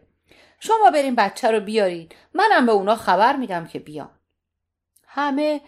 شما 0.60 0.90
برین 0.92 1.14
بچه 1.14 1.50
رو 1.50 1.60
بیارین. 1.60 2.08
منم 2.34 2.66
به 2.66 2.72
اونا 2.72 2.96
خبر 2.96 3.36
میدم 3.36 3.66
که 3.66 3.78
بیان. 3.78 4.10
همه 5.06 5.60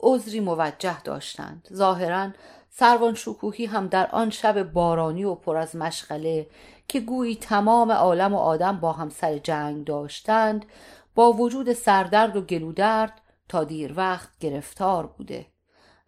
عذری 0.00 0.40
موجه 0.40 1.02
داشتند. 1.02 1.68
ظاهرا 1.72 2.30
سروان 2.74 3.14
شکوهی 3.14 3.66
هم 3.66 3.86
در 3.86 4.06
آن 4.06 4.30
شب 4.30 4.62
بارانی 4.62 5.24
و 5.24 5.34
پر 5.34 5.56
از 5.56 5.76
مشغله 5.76 6.46
که 6.92 7.00
گویی 7.00 7.36
تمام 7.36 7.92
عالم 7.92 8.34
و 8.34 8.38
آدم 8.38 8.80
با 8.80 8.92
هم 8.92 9.08
سر 9.08 9.38
جنگ 9.38 9.84
داشتند 9.84 10.66
با 11.14 11.32
وجود 11.32 11.72
سردرد 11.72 12.36
و 12.36 12.40
گلودرد 12.40 13.20
تا 13.48 13.64
دیر 13.64 13.92
وقت 13.96 14.28
گرفتار 14.40 15.06
بوده. 15.06 15.46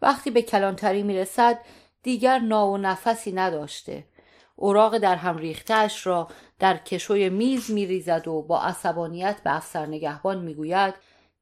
وقتی 0.02 0.30
به 0.30 0.42
کلانتری 0.42 1.02
می‌رسد 1.02 1.58
دیگر 2.02 2.38
نا 2.38 2.68
و 2.68 2.76
نفسی 2.76 3.32
نداشته. 3.32 4.04
اوراق 4.56 4.98
در 4.98 5.16
هم 5.16 5.36
ریختش 5.36 6.06
را 6.06 6.28
در 6.58 6.76
کشوی 6.76 7.28
میز 7.28 7.70
میریزد 7.70 8.28
و 8.28 8.42
با 8.42 8.60
عصبانیت 8.60 9.36
به 9.44 9.56
افسر 9.56 9.86
نگهبان 9.86 10.38
می‌گوید 10.38 10.94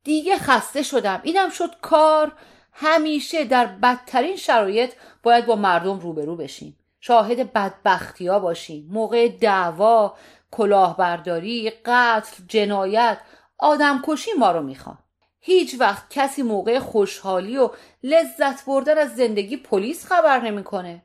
دیگه 0.05 0.37
خسته 0.37 0.83
شدم. 0.83 1.21
اینم 1.23 1.51
شد 1.51 1.81
کار. 1.81 2.33
همیشه 2.73 3.45
در 3.45 3.67
بدترین 3.67 4.37
شرایط 4.37 4.93
باید 5.23 5.47
با 5.47 5.57
مردم 5.57 5.99
روبرو 5.99 6.37
بشیم. 6.37 6.77
شاهد 7.05 7.53
بدبختی 7.53 8.27
ها 8.27 8.39
باشیم. 8.39 8.89
موقع 8.91 9.29
دعوا 9.29 10.17
کلاهبرداری 10.51 11.71
قتل 11.71 12.45
جنایت 12.49 13.19
آدم 13.59 14.03
کشی 14.07 14.31
ما 14.39 14.53
رو 14.53 14.63
می‌خوان. 14.63 14.99
هیچ 15.41 15.77
وقت 15.79 16.11
کسی 16.11 16.43
موقع 16.43 16.79
خوشحالی 16.79 17.59
و 17.59 17.71
لذت 18.03 18.65
بردن 18.65 18.99
از 18.99 19.17
زندگی 19.17 19.57
پلیس 19.57 20.07
خبر 20.07 20.41
نمی‌کنه. 20.41 21.03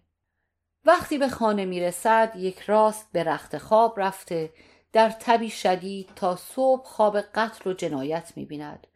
وقتی 0.86 1.18
به 1.18 1.30
خانه 1.30 1.66
می‌رسد 1.66 2.32
یک 2.36 2.60
راست 2.60 3.10
به 3.12 3.24
رخت 3.24 3.58
خواب 3.58 4.00
رفته 4.00 4.54
در 4.94 5.10
تبی 5.10 5.50
شدید 5.50 6.10
تا 6.16 6.36
صبح 6.36 6.86
خواب 6.86 7.22
قتل 7.22 7.70
و 7.70 7.74
جنایت 7.74 8.34
می‌بیند. 8.36 8.88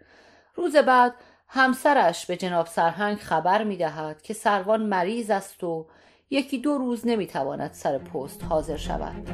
روز 0.56 0.76
بعد 0.76 1.16
همسرش 1.48 2.26
به 2.26 2.38
جناب 2.38 2.68
سرهنگ 2.68 3.18
خبر 3.18 3.64
می‌دهد 3.64 4.22
که 4.22 4.34
سروان 4.34 4.82
مریض 4.82 5.30
است 5.30 5.64
و 5.64 5.88
یکی 6.34 6.58
دو 6.58 6.78
روز 6.78 7.08
نمی‌تواند 7.08 7.74
سر 7.74 7.98
پست 7.98 8.44
حاضر 8.44 8.78
شود. 8.78 9.30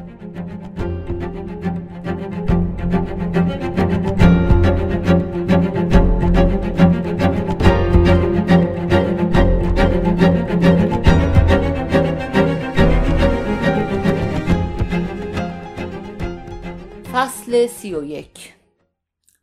فصل 17.14 17.68
سی 17.68 17.96
و 17.96 18.04
یک. 18.04 18.54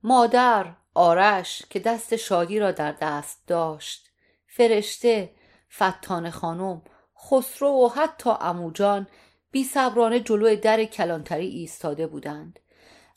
مادر 0.03 0.67
آرش 0.95 1.62
که 1.71 1.81
دست 1.81 2.17
شادی 2.17 2.59
را 2.59 2.73
در 2.73 2.93
دست 2.93 3.43
داشت. 3.47 4.11
فرشته 4.47 5.31
فتان 5.77 6.31
خانم 6.31 6.83
خسرو 7.31 7.69
و 7.69 7.89
حتی 7.89 8.31
اموجان 8.41 9.07
بی 9.51 9.65
صبرانه 9.65 10.21
جلوی 10.21 10.57
در 10.57 10.85
کلانتری 10.85 11.47
ایستاده 11.47 12.07
بودند. 12.07 12.61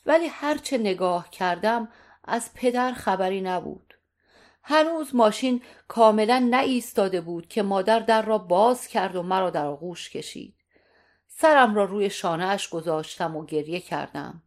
ولی 0.06 0.26
هرچه 0.26 0.78
نگاه 0.78 1.30
کردم 1.30 1.88
از 2.24 2.54
پدر 2.54 2.92
خبری 2.92 3.40
نبود. 3.40 3.94
هنوز 4.62 5.14
ماشین 5.14 5.62
کاملا 5.88 6.38
نایستاده 6.38 7.20
بود 7.20 7.48
که 7.48 7.62
مادر 7.62 8.00
در 8.00 8.22
را 8.22 8.38
باز 8.38 8.86
کرد 8.86 9.16
و 9.16 9.22
مرا 9.22 9.50
در 9.50 9.66
آغوش 9.66 10.10
کشید. 10.10 10.54
سرم 11.26 11.74
را 11.74 11.84
روی 11.84 12.10
شانهاش 12.10 12.68
گذاشتم 12.68 13.36
و 13.36 13.44
گریه 13.44 13.80
کردم. 13.80 14.42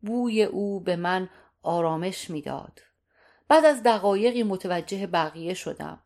بوی 0.00 0.42
او 0.42 0.80
به 0.80 0.96
من 0.96 1.28
آرامش 1.62 2.30
می‌داد. 2.30 2.80
بعد 3.48 3.64
از 3.64 3.82
دقایقی 3.82 4.42
متوجه 4.42 5.06
بقیه 5.06 5.54
شدم. 5.54 6.02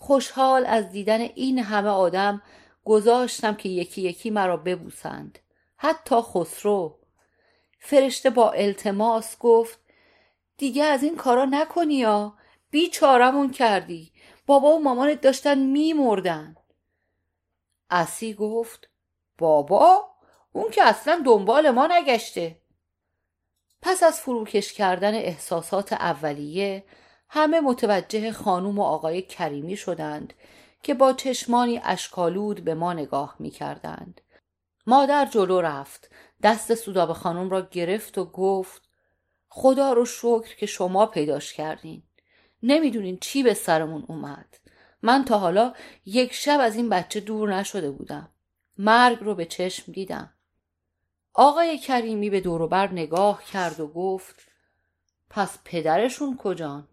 خوشحال 0.00 0.66
از 0.66 0.90
دیدن 0.90 1.20
این 1.20 1.58
همه 1.58 1.88
آدم 1.88 2.42
گذاشتم 2.84 3.54
که 3.54 3.68
یکی 3.68 4.02
یکی 4.02 4.30
مرا 4.30 4.56
ببوسند. 4.56 5.38
حتی 5.76 6.16
خسرو. 6.20 6.98
فرشته 7.78 8.30
با 8.30 8.50
التماس 8.50 9.38
گفت 9.38 9.78
دیگه 10.56 10.84
از 10.84 11.02
این 11.02 11.16
کارا 11.16 11.44
نکنی 11.44 11.94
یا 11.94 12.34
بیچارمون 12.70 13.50
کردی. 13.50 14.12
بابا 14.46 14.76
و 14.76 14.82
مامانت 14.82 15.20
داشتن 15.20 15.58
میمردن. 15.58 16.56
اسی 17.90 18.34
گفت 18.34 18.88
بابا 19.38 20.10
اون 20.52 20.70
که 20.70 20.82
اصلا 20.82 21.22
دنبال 21.26 21.70
ما 21.70 21.86
نگشته. 21.86 22.60
پس 23.82 24.02
از 24.02 24.20
فروکش 24.20 24.72
کردن 24.72 25.14
احساسات 25.14 25.92
اولیه 25.92 26.84
همه 27.28 27.60
متوجه 27.60 28.32
خانوم 28.32 28.78
و 28.78 28.82
آقای 28.82 29.22
کریمی 29.22 29.76
شدند 29.76 30.32
که 30.82 30.94
با 30.94 31.12
چشمانی 31.12 31.80
اشکالود 31.84 32.64
به 32.64 32.74
ما 32.74 32.92
نگاه 32.92 33.36
می 33.38 33.50
کردند. 33.50 34.20
مادر 34.86 35.26
جلو 35.26 35.60
رفت 35.60 36.10
دست 36.42 36.74
سوداب 36.74 37.12
خانم 37.12 37.50
را 37.50 37.60
گرفت 37.60 38.18
و 38.18 38.24
گفت 38.24 38.82
خدا 39.48 39.92
رو 39.92 40.04
شکر 40.04 40.56
که 40.56 40.66
شما 40.66 41.06
پیداش 41.06 41.52
کردین 41.52 42.02
نمی‌دونین 42.62 43.18
چی 43.20 43.42
به 43.42 43.54
سرمون 43.54 44.04
اومد 44.08 44.58
من 45.02 45.24
تا 45.24 45.38
حالا 45.38 45.74
یک 46.06 46.32
شب 46.32 46.58
از 46.60 46.76
این 46.76 46.88
بچه 46.88 47.20
دور 47.20 47.54
نشده 47.54 47.90
بودم 47.90 48.28
مرگ 48.78 49.18
رو 49.20 49.34
به 49.34 49.44
چشم 49.44 49.92
دیدم 49.92 50.32
آقای 51.34 51.78
کریمی 51.78 52.30
به 52.30 52.40
دوروبر 52.40 52.92
نگاه 52.92 53.44
کرد 53.44 53.80
و 53.80 53.86
گفت 53.86 54.48
پس 55.30 55.58
پدرشون 55.64 56.36
کجان؟ 56.36 56.88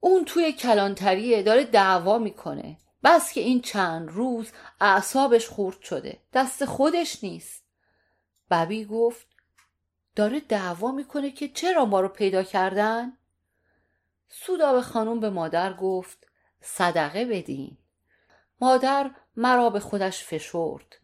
اون 0.00 0.24
توی 0.24 0.52
کلانتریه 0.52 1.42
داره 1.42 1.64
دعوا 1.64 2.18
می‌کنه. 2.18 2.78
بس 3.04 3.32
که 3.32 3.40
این 3.40 3.60
چند 3.60 4.08
روز 4.08 4.52
اعصابش 4.80 5.48
خورد 5.48 5.80
شده. 5.80 6.18
دست 6.32 6.64
خودش 6.64 7.24
نیست. 7.24 7.64
ببی 8.50 8.84
گفت 8.84 9.26
داره 10.16 10.40
دعوا 10.40 10.92
می‌کنه 10.92 11.30
که 11.30 11.48
چرا 11.48 11.84
ما 11.84 12.00
رو 12.00 12.08
پیدا 12.08 12.42
کردن؟ 12.42 13.12
سوداب 14.28 14.80
خانم 14.80 15.20
به 15.20 15.30
مادر 15.30 15.72
گفت 15.72 16.26
صدقه 16.60 17.24
بدین. 17.24 17.76
مادر 18.60 19.10
مرا 19.36 19.70
به 19.70 19.80
خودش 19.80 20.24
فشرد. 20.24 20.96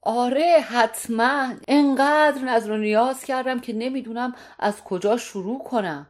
آره 0.00 0.64
حتما. 0.68 1.54
انقدر 1.68 2.42
نظر 2.44 2.70
و 2.70 2.76
نیاز 2.76 3.24
کردم 3.24 3.60
که 3.60 3.72
نمی‌دونم 3.72 4.34
از 4.58 4.84
کجا 4.84 5.16
شروع 5.16 5.64
کنم. 5.64 6.06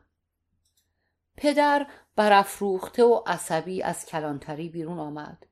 پدر 1.37 1.87
برافروخته 2.17 3.05
و 3.05 3.23
عصبی 3.27 3.83
از 3.83 4.07
کلانتری 4.07 4.69
بیرون 4.69 4.99
آمد. 4.99 5.47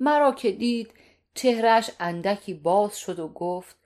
مرا 0.00 0.32
که 0.32 0.52
دید 0.52 0.94
چهرش 1.34 1.90
اندکی 2.00 2.54
باز 2.54 2.98
شد 2.98 3.18
و 3.18 3.28
گفت 3.28 3.76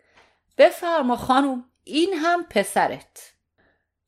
بفرما 0.59 1.17
خانم 1.17 1.65
این 1.85 2.15
هم 2.15 2.45
پسرت. 2.51 3.33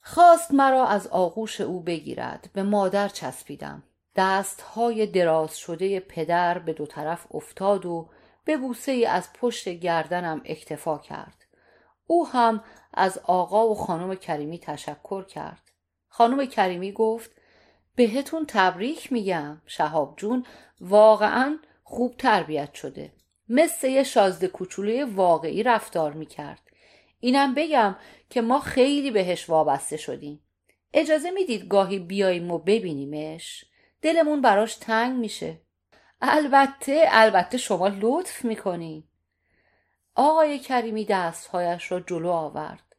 خواست 0.00 0.54
مرا 0.54 0.86
از 0.86 1.06
آغوش 1.06 1.60
او 1.60 1.80
بگیرد 1.80 2.50
به 2.52 2.62
مادر 2.62 3.08
چسبیدم. 3.08 3.82
دستهای 4.16 5.06
دراز 5.06 5.56
شده 5.58 6.00
پدر 6.00 6.58
به 6.58 6.72
دو 6.72 6.86
طرف 6.86 7.26
افتاد 7.34 7.86
و 7.86 8.08
به 8.44 8.56
بوسه 8.56 8.92
ای 8.92 9.06
از 9.06 9.28
پشت 9.32 9.68
گردنم 9.68 10.42
اکتفا 10.44 10.98
کرد. 10.98 11.44
او 12.06 12.28
هم 12.28 12.64
از 12.94 13.20
آقا 13.24 13.68
و 13.68 13.74
خانم 13.74 14.14
کریمی 14.14 14.58
تشکر 14.58 15.24
کرد. 15.24 15.62
خانم 16.08 16.46
کریمی 16.46 16.92
گفت 16.92 17.30
بهتون 17.96 18.44
تبریک 18.48 19.12
میگم. 19.12 19.62
شهاب 19.66 20.14
جون 20.16 20.46
واقعا 20.80 21.58
خوب 21.82 22.16
تربیت 22.16 22.74
شده. 22.74 23.12
مثل 23.48 23.88
یه 23.88 24.02
شازده 24.02 24.48
کوچولوی 24.48 25.02
واقعی 25.02 25.62
رفتار 25.62 26.12
می‌کرد. 26.12 26.60
اینم 27.20 27.54
بگم 27.54 27.96
که 28.30 28.40
ما 28.40 28.60
خیلی 28.60 29.10
بهش 29.10 29.50
وابسته 29.50 29.96
شدیم. 29.96 30.40
اجازه 30.92 31.30
می‌دید 31.30 31.68
گاهی 31.68 31.98
بیاییم 31.98 32.50
و 32.50 32.58
ببینیمش؟ 32.58 33.64
دلمون 34.02 34.40
براش 34.40 34.76
تنگ 34.76 35.18
میشه. 35.18 35.60
البته 36.20 37.04
البته 37.08 37.58
شما 37.58 37.88
لطف 37.88 38.44
می‌کنین. 38.44 39.04
آقای 40.14 40.58
کریمی 40.58 41.04
دستهایش 41.04 41.92
را 41.92 42.00
جلو 42.00 42.30
آورد. 42.30 42.96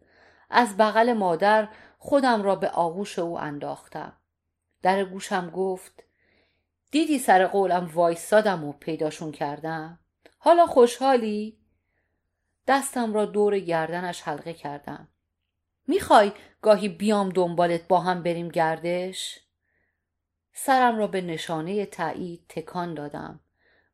از 0.49 0.77
بغل 0.77 1.13
مادر 1.13 1.67
خودم 1.97 2.43
را 2.43 2.55
به 2.55 2.69
آغوش 2.69 3.19
او 3.19 3.39
انداختم. 3.39 4.17
در 4.81 5.03
گوشم 5.03 5.49
گفت 5.49 6.03
دیدی 6.91 7.19
سر 7.19 7.47
قولم 7.47 7.91
وایستادم 7.93 8.63
و 8.63 8.73
پیداشون 8.73 9.31
کردم؟ 9.31 9.99
حالا 10.37 10.65
خوشحالی؟ 10.65 11.57
دستم 12.67 13.13
را 13.13 13.25
دور 13.25 13.59
گردنش 13.59 14.21
حلقه 14.21 14.53
کردم. 14.53 15.07
می‌خوای 15.87 16.31
گاهی 16.61 16.89
بیام 16.89 17.29
دنبالت 17.29 17.87
با 17.87 17.99
هم 17.99 18.23
بریم 18.23 18.49
گردش؟ 18.49 19.39
سرم 20.53 20.97
را 20.97 21.07
به 21.07 21.21
نشانه 21.21 21.85
تایید 21.85 22.45
تکان 22.49 22.93
دادم. 22.93 23.39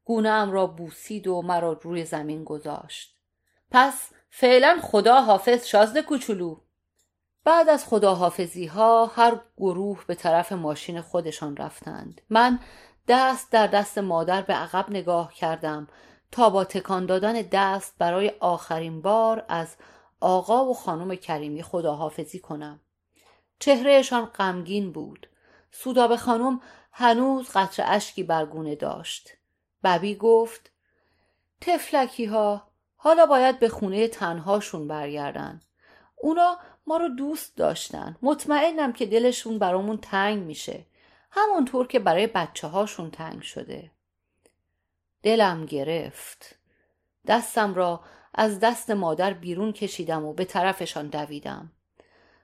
گونه 0.05 0.51
را 0.51 0.67
بوسید 0.67 1.27
و 1.27 1.41
مرا 1.41 1.79
روی 1.81 2.05
زمین 2.05 2.43
گذاشت. 2.43 3.17
پس 3.71 4.11
فعلا 4.29 4.79
خدا 4.81 5.21
حافظ 5.21 5.67
شازده 5.67 6.01
کوچولو. 6.01 6.59
بعد 7.43 7.69
از 7.69 7.85
خداحافظی 7.85 8.65
ها 8.65 9.05
هر 9.05 9.39
گروه 9.57 10.03
به 10.07 10.15
طرف 10.15 10.51
ماشین 10.51 11.01
خودشان 11.01 11.57
رفتند. 11.57 12.21
من 12.29 12.59
دست 13.07 13.51
در 13.51 13.67
دست 13.67 13.97
مادر 13.97 14.41
به 14.41 14.53
عقب 14.53 14.89
نگاه 14.89 15.33
کردم 15.33 15.87
تا 16.31 16.49
با 16.49 16.63
تکان 16.63 17.05
دادن 17.05 17.33
دست 17.33 17.95
برای 17.97 18.31
آخرین 18.39 19.01
بار 19.01 19.45
از 19.49 19.75
آقا 20.19 20.65
و 20.65 20.73
خانم 20.73 21.15
کریمی 21.15 21.63
خداحافظی 21.63 22.39
کنم. 22.39 22.79
چهرهشان 23.59 24.25
غمگین 24.25 24.91
بود. 24.91 25.27
سوداب 25.71 26.15
خانم 26.15 26.61
هنوز 26.91 27.49
قطر 27.49 27.83
اشکی 27.87 28.23
برگونه 28.23 28.75
داشت. 28.75 29.29
ببی 29.83 30.15
گفت 30.15 30.71
تفلکی 31.61 32.25
ها 32.25 32.67
حالا 32.95 33.25
باید 33.25 33.59
به 33.59 33.69
خونه 33.69 34.07
تنهاشون 34.07 34.87
برگردن. 34.87 35.61
اونا 36.15 36.57
ما 36.87 36.97
رو 36.97 37.09
دوست 37.09 37.57
داشتن. 37.57 38.17
مطمئنم 38.21 38.93
که 38.93 39.05
دلشون 39.05 39.59
برامون 39.59 39.97
تنگ 39.97 40.43
میشه. 40.43 40.85
همونطور 41.31 41.87
که 41.87 41.99
برای 41.99 42.27
بچه 42.27 42.67
هاشون 42.67 43.11
تنگ 43.11 43.41
شده. 43.41 43.91
دلم 45.23 45.65
گرفت. 45.65 46.55
دستم 47.27 47.73
را 47.73 48.01
از 48.33 48.59
دست 48.59 48.91
مادر 48.91 49.33
بیرون 49.33 49.71
کشیدم 49.71 50.25
و 50.25 50.33
به 50.33 50.45
طرفشان 50.45 51.07
دویدم. 51.07 51.71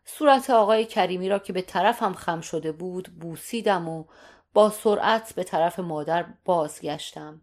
صورت 0.06 0.50
آقای 0.50 0.86
کریمی 0.86 1.30
را 1.30 1.40
که 1.40 1.54
به 1.54 1.62
طرفم 1.62 2.14
خم 2.14 2.42
شده 2.42 2.72
بود 2.72 3.08
بوسیدم 3.08 3.90
و 3.90 4.06
با 4.54 4.70
سرعت 4.70 5.34
به 5.36 5.44
طرف 5.44 5.80
مادر 5.80 6.26
بازگشتم. 6.46 7.42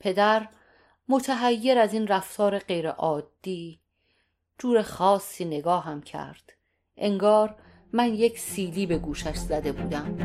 پدر 0.00 0.48
متحیر 1.08 1.78
از 1.78 1.92
این 1.92 2.06
رفتار 2.06 2.58
غیرعادی 2.58 3.80
جور 4.58 4.82
خاصی 4.82 5.44
نگاهم 5.44 6.02
کرد. 6.02 6.52
انگار 6.96 7.56
من 7.92 8.14
یک 8.14 8.38
سیلی 8.38 8.86
به 8.86 8.98
گوشش 8.98 9.36
زده 9.36 9.72
بودم. 9.72 10.18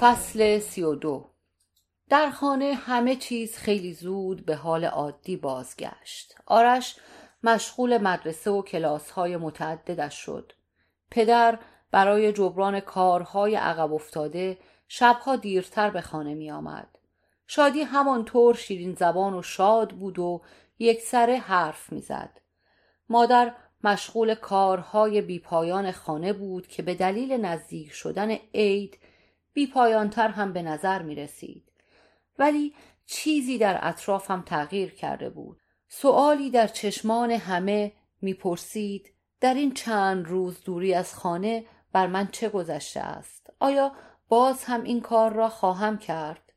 فصل 0.00 0.58
سی 0.58 0.82
و 0.82 0.94
دو. 0.94 1.30
در 2.12 2.30
خانه 2.30 2.74
همه 2.74 3.16
چیز 3.16 3.56
خیلی 3.56 3.92
زود 3.92 4.46
به 4.46 4.56
حال 4.56 4.84
عادی 4.84 5.36
بازگشت 5.36 6.34
آرش 6.46 6.96
مشغول 7.42 7.98
مدرسه 7.98 8.50
و 8.50 8.62
کلاس 8.62 9.10
های 9.10 9.36
متعددش 9.36 10.14
شد 10.14 10.52
پدر 11.10 11.58
برای 11.90 12.32
جبران 12.32 12.80
کارهای 12.80 13.54
عقب 13.54 13.92
افتاده 13.92 14.58
شبها 14.88 15.36
دیرتر 15.36 15.90
به 15.90 16.00
خانه 16.00 16.34
می 16.34 16.50
آمد. 16.50 16.98
شادی 17.46 17.82
همانطور 17.82 18.54
شیرین 18.54 18.94
زبان 18.94 19.34
و 19.34 19.42
شاد 19.42 19.90
بود 19.90 20.18
و 20.18 20.42
یک 20.78 21.00
سره 21.00 21.36
حرف 21.36 21.92
می‌زد. 21.92 22.40
مادر 23.08 23.54
مشغول 23.84 24.34
کارهای 24.34 25.20
بیپایان 25.20 25.90
خانه 25.90 26.32
بود 26.32 26.66
که 26.66 26.82
به 26.82 26.94
دلیل 26.94 27.32
نزدیک 27.32 27.92
شدن 27.92 28.30
عید 28.54 28.98
بیپایانتر 29.52 30.28
هم 30.28 30.52
به 30.52 30.62
نظر 30.62 31.02
می 31.02 31.14
رسید. 31.14 31.71
ولی 32.38 32.74
چیزی 33.06 33.58
در 33.58 33.78
اطرافم 33.82 34.42
تغییر 34.46 34.94
کرده 34.94 35.30
بود. 35.30 35.60
سؤالی 35.88 36.50
در 36.50 36.66
چشمان 36.66 37.30
همه 37.30 37.92
می‌پرسید 38.22 39.14
در 39.40 39.54
این 39.54 39.74
چند 39.74 40.26
روز 40.26 40.64
دوری 40.64 40.94
از 40.94 41.14
خانه 41.14 41.64
بر 41.92 42.06
من 42.06 42.28
چه 42.32 42.48
گذشته 42.48 43.00
است 43.00 43.50
آیا 43.60 43.92
باز 44.28 44.64
هم 44.64 44.82
این 44.82 45.00
کار 45.00 45.32
را 45.32 45.48
خواهم 45.48 45.98
کرد 45.98 46.52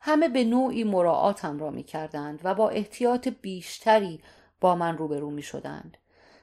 همه 0.00 0.28
به 0.28 0.44
نوعی 0.44 0.84
مراعاتم 0.84 1.58
را 1.58 1.70
می 1.70 1.82
کردند 1.82 2.40
و 2.44 2.54
با 2.54 2.68
احتیاط 2.68 3.28
بیشتری 3.28 4.22
با 4.60 4.74
من 4.74 4.98
روبرو 4.98 5.30
می 5.30 5.42
شدند. 5.42 5.98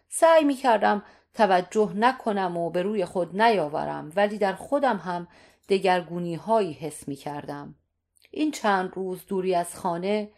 سعی 0.10 0.44
می 0.44 0.56
کردم 0.56 1.04
توجه 1.34 1.94
نکنم 1.96 2.58
و 2.58 2.70
به 2.70 2.82
روی 2.82 3.06
خود 3.06 3.42
نیاورم 3.42 4.12
ولی 4.16 4.38
در 4.38 4.54
خودم 4.54 4.98
هم 4.98 5.28
دگرگونی 5.70 6.36
هایی 6.36 6.74
حس 6.74 7.08
می 7.08 7.16
کردم. 7.16 7.76
این 8.32 8.52
چند 8.52 8.92
روز 8.96 9.26
دوری 9.26 9.56
از 9.56 9.76
خانه 9.76 10.32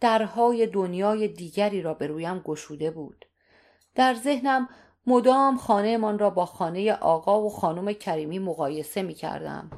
درهای 0.00 0.66
دنیای 0.66 1.28
دیگری 1.28 1.82
را 1.82 1.94
به 1.94 2.06
رویم 2.06 2.38
گشوده 2.38 2.90
بود 2.90 3.24
در 3.94 4.14
ذهنم 4.14 4.68
مدام 5.06 5.56
خانهمان 5.56 6.18
را 6.18 6.30
با 6.30 6.46
خانه 6.46 6.92
آقا 6.92 7.42
و 7.42 7.50
خانم 7.50 7.92
کریمی 7.92 8.38
مقایسه 8.38 9.02
می 9.02 9.14
کردم. 9.14 9.70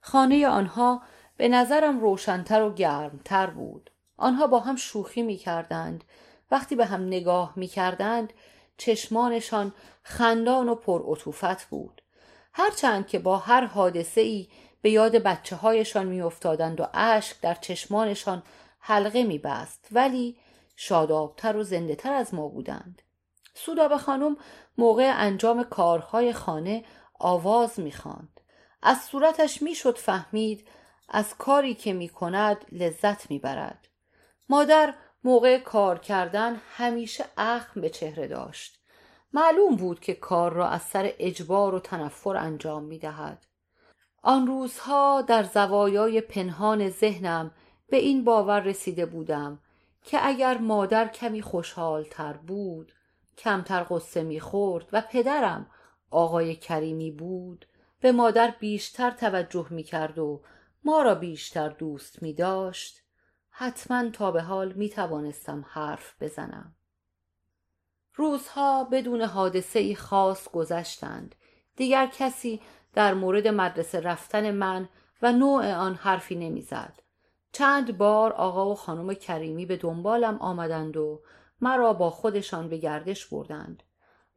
خانه 0.00 0.48
آنها 0.48 1.02
به 1.36 1.48
نظرم 1.48 2.00
روشنتر 2.00 2.62
و 2.62 2.74
گرمتر 2.74 3.46
بود. 3.46 3.90
آنها 4.16 4.46
با 4.46 4.60
هم 4.60 4.76
شوخی 4.76 5.22
می 5.22 5.36
کردند. 5.36 6.04
وقتی 6.50 6.76
به 6.76 6.86
هم 6.86 7.06
نگاه 7.06 7.52
می 7.56 7.66
کردند 7.66 8.32
چشمانشان 8.76 9.72
خندان 10.02 10.68
و 10.68 10.74
پر 10.74 11.16
بود. 11.70 12.02
هرچند 12.52 13.06
که 13.06 13.18
با 13.18 13.36
هر 13.36 13.66
حادثه 13.66 14.20
ای 14.20 14.48
به 14.86 14.92
یاد 14.92 15.16
بچه 15.16 15.56
هایشان 15.56 16.06
می 16.06 16.20
افتادند 16.20 16.80
و 16.80 16.86
اشک 16.94 17.40
در 17.40 17.54
چشمانشان 17.54 18.42
حلقه 18.80 19.22
می 19.22 19.38
بست 19.38 19.88
ولی 19.92 20.36
شادابتر 20.76 21.56
و 21.56 21.62
زنده 21.62 21.94
تر 21.94 22.12
از 22.12 22.34
ما 22.34 22.48
بودند. 22.48 23.02
سودابه 23.54 23.98
خانم 23.98 24.36
موقع 24.78 25.12
انجام 25.16 25.64
کارهای 25.64 26.32
خانه 26.32 26.84
آواز 27.20 27.80
می 27.80 27.92
خاند. 27.92 28.40
از 28.82 29.00
صورتش 29.00 29.62
می 29.62 29.74
شد 29.74 29.98
فهمید 29.98 30.68
از 31.08 31.36
کاری 31.36 31.74
که 31.74 31.92
می 31.92 32.08
کند 32.08 32.66
لذت 32.72 33.30
می 33.30 33.38
برد. 33.38 33.88
مادر 34.48 34.94
موقع 35.24 35.58
کار 35.58 35.98
کردن 35.98 36.60
همیشه 36.76 37.24
اخم 37.36 37.80
به 37.80 37.90
چهره 37.90 38.28
داشت. 38.28 38.80
معلوم 39.32 39.76
بود 39.76 40.00
که 40.00 40.14
کار 40.14 40.52
را 40.52 40.68
از 40.68 40.82
سر 40.82 41.12
اجبار 41.18 41.74
و 41.74 41.80
تنفر 41.80 42.36
انجام 42.36 42.84
می 42.84 42.98
دهد. 42.98 43.46
آن 44.28 44.46
روزها 44.46 45.22
در 45.22 45.42
زوایای 45.42 46.20
پنهان 46.20 46.90
ذهنم 46.90 47.50
به 47.88 47.96
این 47.96 48.24
باور 48.24 48.60
رسیده 48.60 49.06
بودم 49.06 49.58
که 50.02 50.26
اگر 50.26 50.58
مادر 50.58 51.08
کمی 51.08 51.42
خوشحالتر 51.42 52.32
بود 52.32 52.92
کمتر 53.38 53.86
قصه 53.90 54.22
می‌خورد 54.22 54.88
و 54.92 55.02
پدرم 55.10 55.66
آقای 56.10 56.56
کریمی 56.56 57.10
بود 57.10 57.66
به 58.00 58.12
مادر 58.12 58.54
بیشتر 58.60 59.10
توجه 59.10 59.66
می‌کرد 59.70 60.18
و 60.18 60.42
ما 60.84 61.02
را 61.02 61.14
بیشتر 61.14 61.68
دوست 61.68 62.22
می 62.22 62.32
داشت 62.32 63.02
حتما 63.50 64.10
تا 64.10 64.30
به 64.30 64.42
حال 64.42 64.72
می 64.72 64.88
توانستم 64.88 65.64
حرف 65.68 66.14
بزنم. 66.20 66.74
روزها 68.14 68.84
بدون 68.84 69.22
حادثه 69.22 69.94
خاص 69.94 70.48
گذشتند. 70.48 71.34
دیگر 71.76 72.06
کسی 72.06 72.60
در 72.96 73.14
مورد 73.14 73.48
مدرسه 73.48 74.00
رفتن 74.00 74.50
من 74.50 74.88
و 75.22 75.32
نوع 75.32 75.72
آن 75.74 75.94
حرفی 75.94 76.34
نمی‌زد. 76.34 77.02
چند 77.52 77.98
بار 77.98 78.32
آقا 78.32 78.70
و 78.70 78.74
خانم 78.74 79.14
کریمی 79.14 79.66
به 79.66 79.76
دنبالم 79.76 80.38
آمدند 80.38 80.96
و 80.96 81.22
مرا 81.60 81.92
با 81.92 82.10
خودشان 82.10 82.68
به 82.68 82.76
گردش 82.76 83.26
بردند. 83.26 83.82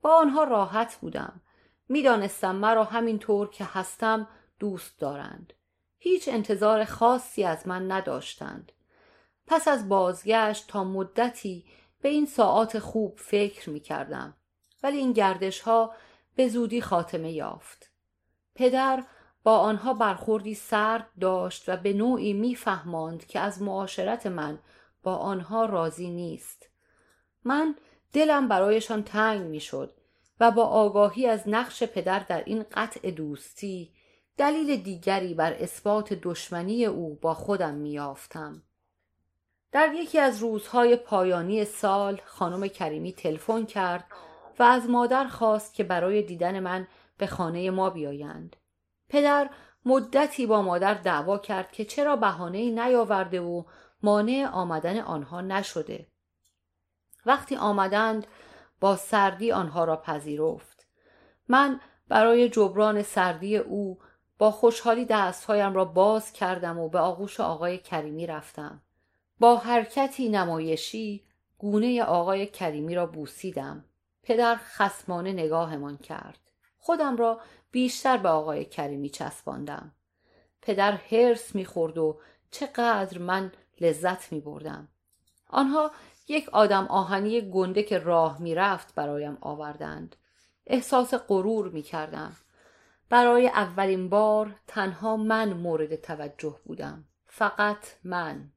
با 0.01 0.15
آنها 0.15 0.43
راحت 0.43 0.95
بودم. 0.95 1.41
می‌دانستم 1.89 2.55
مرا 2.55 2.83
همینطور 2.83 3.49
که 3.49 3.65
هستم 3.65 4.27
دوست 4.59 4.99
دارند. 4.99 5.53
هیچ 5.97 6.29
انتظار 6.29 6.85
خاصی 6.85 7.43
از 7.43 7.67
من 7.67 7.91
نداشتند. 7.91 8.71
پس 9.47 9.67
از 9.67 9.89
بازگشت 9.89 10.67
تا 10.67 10.83
مدتی 10.83 11.65
به 12.01 12.09
این 12.09 12.25
ساعات 12.25 12.79
خوب 12.79 13.17
فکر 13.17 13.69
می 13.69 13.79
کردم. 13.79 14.33
ولی 14.83 14.97
این 14.97 15.13
گردش 15.13 15.61
ها 15.61 15.93
به 16.35 16.47
زودی 16.47 16.81
خاتمه 16.81 17.31
یافت. 17.31 17.88
پدر 18.59 19.03
با 19.43 19.57
آنها 19.57 19.93
برخوردی 19.93 20.53
سرد 20.53 21.09
داشت 21.19 21.69
و 21.69 21.77
به 21.77 21.93
نوعی 21.93 22.33
میفهماند 22.33 23.25
که 23.25 23.39
از 23.39 23.61
معاشرت 23.61 24.27
من 24.27 24.59
با 25.03 25.15
آنها 25.15 25.65
راضی 25.65 26.09
نیست. 26.09 26.69
من 27.43 27.75
دلم 28.13 28.47
برایشان 28.47 29.03
تنگ 29.03 29.41
می‌شد 29.41 29.93
و 30.39 30.51
با 30.51 30.63
آگاهی 30.63 31.27
از 31.27 31.43
نقش 31.49 31.83
پدر 31.83 32.19
در 32.19 32.43
این 32.45 32.65
قطع 32.73 33.11
دوستی 33.11 33.91
دلیل 34.37 34.75
دیگری 34.75 35.33
بر 35.33 35.53
اثبات 35.53 36.13
دشمنی 36.13 36.85
او 36.85 37.15
با 37.21 37.33
خودم 37.33 37.73
میافتم 37.73 38.63
در 39.71 39.93
یکی 39.93 40.19
از 40.19 40.39
روزهای 40.39 40.95
پایانی 40.95 41.65
سال 41.65 42.21
خانم 42.25 42.67
کریمی 42.67 43.13
تلفن 43.13 43.65
کرد 43.65 44.05
و 44.59 44.63
از 44.63 44.89
مادر 44.89 45.27
خواست 45.27 45.73
که 45.73 45.83
برای 45.83 46.21
دیدن 46.21 46.59
من 46.59 46.87
به 47.19 47.27
خانه 47.27 47.71
ما 47.71 47.89
بیایند. 47.89 48.55
پدر 49.09 49.49
مدتی 49.85 50.45
با 50.45 50.61
مادر 50.61 50.93
دعوا 50.93 51.37
کرد 51.37 51.71
که 51.71 51.85
چرا 51.85 52.15
بهانه 52.15 52.71
نیاورده 52.71 53.41
و 53.41 53.63
مانع 54.03 54.49
آمدن 54.53 54.99
آنها 54.99 55.41
نشده. 55.41 56.07
وقتی 57.25 57.55
آمدند 57.55 58.27
با 58.79 58.95
سردی 58.95 59.51
آنها 59.51 59.83
را 59.83 59.95
پذیرفت. 59.95 60.87
من 61.47 61.79
برای 62.07 62.49
جبران 62.49 63.03
سردی 63.03 63.57
او 63.57 63.99
با 64.37 64.51
خوشحالی 64.51 65.05
دستهایم 65.05 65.73
را 65.73 65.85
باز 65.85 66.33
کردم 66.33 66.79
و 66.79 66.89
به 66.89 66.99
آغوش 66.99 67.39
آقای 67.39 67.77
کریمی 67.77 68.27
رفتم. 68.27 68.81
با 69.39 69.57
حرکتی 69.57 70.29
نمایشی 70.29 71.23
گونه 71.57 72.03
آقای 72.03 72.45
کریمی 72.45 72.95
را 72.95 73.05
بوسیدم. 73.05 73.85
پدر 74.23 74.55
خسمانه 74.55 75.33
نگاهمان 75.33 75.97
کرد. 75.97 76.48
خودم 76.79 77.17
را 77.17 77.41
بیشتر 77.71 78.17
به 78.17 78.29
آقای 78.29 78.65
کریمی 78.65 79.09
چسباندم. 79.09 79.91
پدر 80.61 80.91
هرس 80.91 81.55
می‌خورد 81.55 81.97
و 81.97 82.19
چقدر 82.51 83.17
من 83.17 83.51
لذت 83.81 84.31
میبردم. 84.31 84.87
آنها 85.49 85.91
یک 86.27 86.49
آدم 86.49 86.85
آهنی 86.87 87.41
گنده 87.41 87.83
که 87.83 87.99
راه 87.99 88.41
می‌رفت 88.41 88.95
برایم 88.95 89.37
آوردند. 89.41 90.15
احساس 90.67 91.13
غرور 91.13 91.69
می‌کردم. 91.69 92.35
برای 93.09 93.47
اولین 93.47 94.09
بار 94.09 94.55
تنها 94.67 95.17
من 95.17 95.53
مورد 95.53 95.95
توجه 95.95 96.59
بودم. 96.65 97.05
فقط 97.25 97.85
من. 98.03 98.51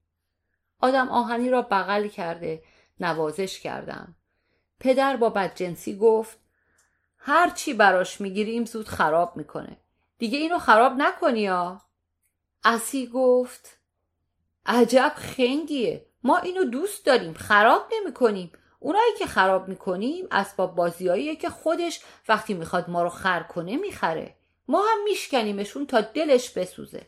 آدم 0.81 1.09
آهنی 1.09 1.51
را 1.51 1.63
بغل 1.63 2.09
کرده 2.09 2.63
نوازش 3.01 3.61
کردم. 3.61 4.17
پدر 4.81 5.17
با 5.17 5.31
بدجنسی 5.31 5.97
گفت 5.97 6.39
هر 7.25 7.51
چی 7.51 7.75
براش 7.75 8.21
می‌گیریم 8.21 8.65
زود 8.65 8.89
خراب 8.89 9.37
می‌کنه. 9.37 9.77
دیگه 10.19 10.39
اینو 10.39 10.59
خراب 10.59 10.93
نکنی 10.97 11.41
یا 11.41 11.81
اسی 12.65 13.07
گفت 13.07 13.79
عجب 14.67 15.13
خنگیه. 15.17 16.07
ما 16.25 16.39
اینو 16.39 16.65
دوست 16.65 17.07
داریم 17.07 17.35
خراب 17.35 17.87
نمی‌کنیم. 17.93 18.53
اونایی 18.81 19.13
که 19.19 19.27
خراب 19.27 19.69
می‌کنیم 19.69 20.27
اسباب 20.31 20.75
بازیاییه 20.75 21.37
که 21.37 21.51
خودش 21.51 22.01
وقتی 22.29 22.55
می‌خواد 22.55 22.91
ما 22.91 23.03
رو 23.03 23.09
خر 23.09 23.43
کنه 23.43 23.77
می‌خره. 23.77 24.35
ما 24.69 24.83
هم 24.83 25.05
میشکنیمشون 25.05 25.87
تا 25.87 26.01
دلش 26.01 26.51
بسوزه. 26.51 27.07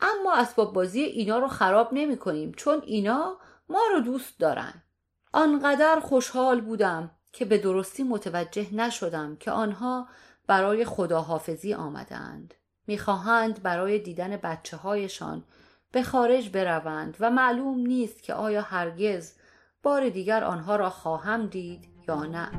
اما 0.00 0.34
اسباب 0.34 0.72
بازی 0.72 1.02
اینا 1.02 1.38
رو 1.38 1.48
خراب 1.48 1.88
نمی‌کنیم 1.92 2.52
چون 2.52 2.82
اینا 2.86 3.38
ما 3.68 3.80
رو 3.92 4.00
دوست 4.00 4.40
دارن. 4.40 4.82
آنقدر 5.32 6.00
خوشحال 6.00 6.60
بودم. 6.60 7.10
که 7.32 7.44
به 7.44 7.58
درستی 7.58 8.02
متوجه 8.02 8.74
نشدم 8.74 9.36
که 9.36 9.50
آنها 9.50 10.08
برای 10.46 10.84
خداحافظی 10.84 11.74
آمدند. 11.74 12.54
می‌خواهند 12.86 13.62
برای 13.62 13.98
دیدن 13.98 14.36
بچه 14.36 14.76
هایشان 14.76 15.44
به 15.92 16.02
خارج 16.02 16.50
بروند 16.50 17.16
و 17.20 17.30
معلوم 17.30 17.78
نیست 17.78 18.22
که 18.22 18.34
آیا 18.34 18.62
هرگز 18.62 19.32
بار 19.82 20.08
دیگر 20.08 20.44
آنها 20.44 20.76
را 20.76 20.90
خواهم 20.90 21.46
دید 21.46 21.88
یا 22.08 22.24
نه. 22.24 22.50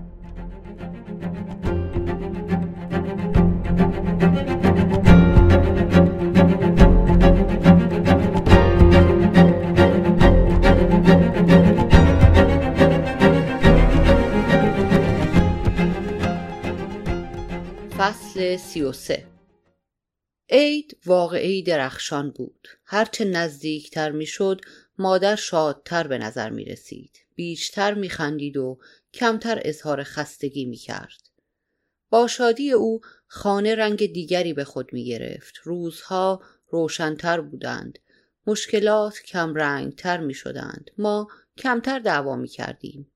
فصل 17.99 18.57
سی 18.57 18.81
و 18.81 18.91
سه. 18.91 19.27
عید 20.49 20.97
واقعی 21.05 21.63
درخشان 21.63 22.31
بود. 22.31 22.67
هرچه 22.85 23.25
نزدیکتر 23.25 24.11
می‌شد 24.11 24.61
مادر 24.97 25.35
شادتر 25.35 26.07
به 26.07 26.17
نظر 26.17 26.49
می 26.49 26.65
رسید 26.65 27.17
بیشتر 27.35 27.93
می 27.93 28.09
خندید 28.09 28.57
و 28.57 28.79
کمتر 29.13 29.61
اظهار 29.65 30.03
خستگی 30.03 30.65
می 30.65 30.77
کرد 30.77 31.29
با 32.09 32.27
شادی 32.27 32.71
او 32.71 33.01
خانه 33.27 33.75
رنگ 33.75 34.13
دیگری 34.13 34.53
به 34.53 34.63
خود 34.63 34.93
می 34.93 35.05
گرفت 35.05 35.55
روزها 35.63 36.41
روشنتر 36.69 37.41
بودند. 37.41 37.99
مشکلات 38.47 39.19
کم 39.19 39.55
رنگتر 39.55 40.17
می 40.17 40.33
شدند 40.33 40.91
ما 40.97 41.27
کمتر 41.57 41.99
دعوا 41.99 42.35
می 42.35 42.47
کردیم 42.47 43.11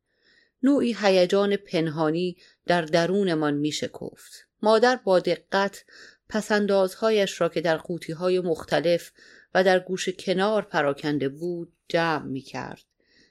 نوعی 0.64 0.96
هیجان 1.00 1.56
پنهانی 1.56 2.38
در 2.66 2.82
درونمان 2.82 3.54
می 3.54 3.72
شکفت 3.72 4.53
مادر 4.64 5.00
با 5.04 5.20
دقت 5.20 5.86
پسندازهایش 6.30 7.42
را 7.42 7.50
که 7.50 7.62
در 7.62 7.78
قوطی 7.78 8.14
های 8.14 8.40
مختلف 8.40 9.12
و 9.54 9.64
در 9.64 9.80
گوش 9.80 10.10
کنار 10.10 10.62
پراکنده 10.62 11.30
بود 11.30 11.74
جمع 11.88 12.26
می 12.26 12.42
کرد. 12.42 12.84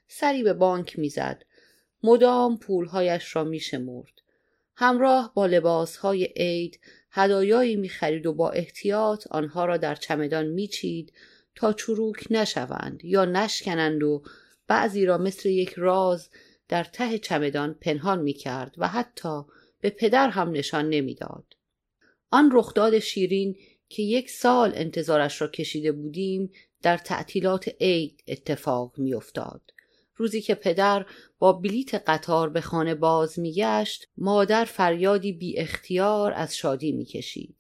سری 0.09 0.43
به 0.43 0.53
بانک 0.53 0.99
می‌زد. 0.99 1.43
مدام 2.03 2.59
پولهایش 2.59 3.37
را 3.37 3.45
می 3.45 3.61
شمرد. 3.61 4.13
همراه 4.77 5.33
با 5.35 5.47
لباسهای 5.47 6.25
عید 6.25 6.81
هدایایی 7.11 7.77
می 7.77 7.89
خرید 7.89 8.27
و 8.27 8.33
با 8.33 8.51
احتیاط 8.51 9.27
آنها 9.31 9.65
را 9.65 9.77
در 9.77 9.95
چمدان 9.95 10.47
می 10.47 10.69
چید 10.69 11.13
تا 11.55 11.73
چروک 11.73 12.27
نشوند 12.31 13.05
یا 13.05 13.25
نشکنند 13.25 14.03
و 14.03 14.23
بعضی 14.67 15.07
را 15.07 15.19
مثل 15.19 15.49
یک 15.49 15.75
راز 15.77 16.29
در 16.69 16.85
ته 16.85 17.19
چمدان 17.19 17.75
پنهان 17.75 18.21
می 18.21 18.33
کرد 18.33 18.75
و 18.79 18.89
حتی 18.89 19.43
به 19.83 19.91
پدر 19.91 20.29
هم 20.29 20.51
نشان 20.51 20.89
نمی‌داد. 20.89 21.45
آن 22.31 22.51
رخداد 22.53 22.99
شیرین 22.99 23.57
که 23.89 24.03
یک 24.03 24.31
سال 24.31 24.73
انتظارش 24.75 25.41
را 25.41 25.49
کشیده 25.49 25.93
بودیم 25.93 26.51
در 26.83 26.97
تعطیلات 26.97 27.75
عید 27.81 28.25
اتفاق 28.29 28.99
میافتاد. 28.99 29.61
روزی 30.17 30.41
که 30.41 30.55
پدر 30.55 31.07
با 31.39 31.53
بلیت 31.53 31.95
قطار 31.95 32.49
به 32.49 32.61
خانه 32.61 32.95
باز 32.95 33.39
میگشت 33.39 34.09
مادر 34.17 34.65
فریادی 34.65 35.33
بی 35.33 35.59
اختیار 35.59 36.33
از 36.33 36.57
شادی 36.57 36.93
می‌کشید. 36.93 37.57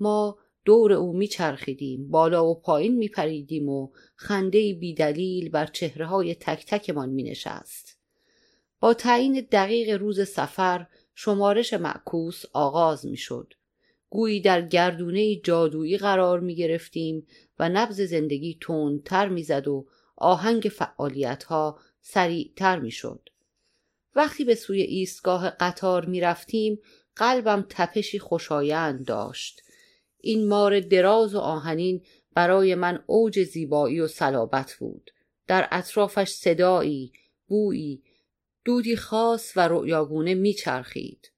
ما 0.00 0.38
دور 0.64 0.92
او 0.92 1.12
میچرخیدیم 1.12 2.10
بالا 2.10 2.46
و 2.46 2.60
پایین 2.60 2.96
میپریدیم 2.96 3.68
و 3.68 3.90
خنده 4.16 4.74
بیدلیل 4.74 5.48
بر 5.48 5.66
چهره 5.66 6.06
های 6.06 6.34
تک 6.34 6.66
تکمان 6.66 7.10
مینشست. 7.10 7.98
با 8.80 8.94
تعیین 8.94 9.46
دقیق 9.52 9.90
روز 10.00 10.28
سفر 10.28 10.86
شمارش 11.14 11.72
معکوس 11.72 12.42
آغاز 12.52 13.06
می‌شد 13.06 13.54
گویی 14.10 14.40
در 14.40 14.62
گردونه 14.62 15.36
جادویی 15.36 15.98
قرار 15.98 16.40
می 16.40 16.54
گرفتیم 16.54 17.26
و 17.58 17.68
نبز 17.68 18.00
زندگی 18.00 18.58
تندتر 18.60 19.28
می‌زد 19.28 19.68
و 19.68 19.86
آهنگ 20.16 20.62
فعالیت 20.62 21.44
ها 21.44 21.78
سریعتر 22.00 22.78
می 22.78 22.90
شد. 22.90 23.28
وقتی 24.14 24.44
به 24.44 24.54
سوی 24.54 24.80
ایستگاه 24.80 25.50
قطار 25.50 26.04
می 26.04 26.20
رفتیم 26.20 26.78
قلبم 27.16 27.66
تپشی 27.68 28.18
خوشایند 28.18 29.06
داشت. 29.06 29.62
این 30.20 30.48
مار 30.48 30.80
دراز 30.80 31.34
و 31.34 31.38
آهنین 31.38 32.02
برای 32.34 32.74
من 32.74 33.04
اوج 33.06 33.42
زیبایی 33.42 34.00
و 34.00 34.08
صلابت 34.08 34.76
بود. 34.78 35.10
در 35.46 35.68
اطرافش 35.70 36.28
صدایی، 36.28 37.12
بویی، 37.48 38.02
دودی 38.64 38.96
خاص 38.96 39.52
و 39.56 39.68
رؤیاگونه 39.68 40.34
میچرخید. 40.34 41.32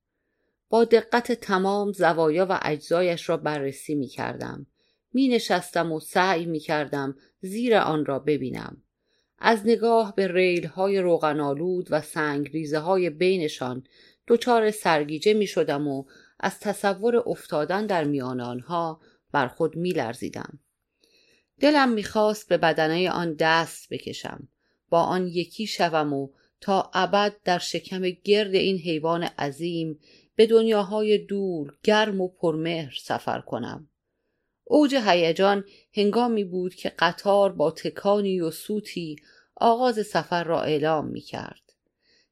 با 0.68 0.84
دقت 0.84 1.32
تمام 1.32 1.92
زوایا 1.92 2.46
و 2.50 2.60
اجزایش 2.62 3.28
را 3.28 3.36
بررسی 3.36 3.94
می 3.94 4.06
کردم. 4.06 4.66
می 5.12 5.28
نشستم 5.28 5.92
و 5.92 6.00
سعی 6.00 6.46
می 6.46 6.58
کردم 6.58 7.16
زیر 7.40 7.76
آن 7.76 8.06
را 8.06 8.18
ببینم. 8.18 8.82
از 9.38 9.66
نگاه 9.66 10.14
به 10.14 10.28
ریل 10.28 10.66
های 10.66 10.98
روغنالود 10.98 11.86
و 11.90 12.00
سنگ 12.00 12.50
ریزه 12.52 12.78
های 12.78 13.10
بینشان 13.10 13.84
دچار 14.28 14.70
سرگیجه 14.70 15.34
می 15.34 15.46
شدم 15.46 15.88
و 15.88 16.04
از 16.40 16.60
تصور 16.60 17.16
افتادن 17.16 17.86
در 17.86 18.04
میان 18.04 18.40
آنها 18.40 19.00
بر 19.32 19.48
خود 19.48 19.76
می 19.76 19.90
لرزیدم. 19.90 20.58
دلم 21.60 21.88
می‌خواست 21.88 22.48
به 22.48 22.56
بدنه 22.56 23.10
آن 23.10 23.34
دست 23.34 23.88
بکشم 23.90 24.48
با 24.88 25.02
آن 25.02 25.26
یکی 25.26 25.66
شوم 25.66 26.12
و 26.12 26.28
تا 26.60 26.90
ابد 26.94 27.36
در 27.44 27.58
شکم 27.58 28.02
گرد 28.10 28.54
این 28.54 28.78
حیوان 28.78 29.22
عظیم 29.22 29.98
به 30.36 30.46
دنیاهای 30.46 31.18
دور 31.18 31.78
گرم 31.82 32.20
و 32.20 32.28
پرمهر 32.28 32.94
سفر 33.02 33.40
کنم 33.40 33.88
اوج 34.64 34.94
هیجان 34.94 35.64
هنگامی 35.92 36.44
بود 36.44 36.74
که 36.74 36.88
قطار 36.98 37.52
با 37.52 37.70
تکانی 37.70 38.40
و 38.40 38.50
سوتی 38.50 39.16
آغاز 39.56 40.06
سفر 40.06 40.44
را 40.44 40.62
اعلام 40.62 41.06
می 41.06 41.20
کرد. 41.20 41.72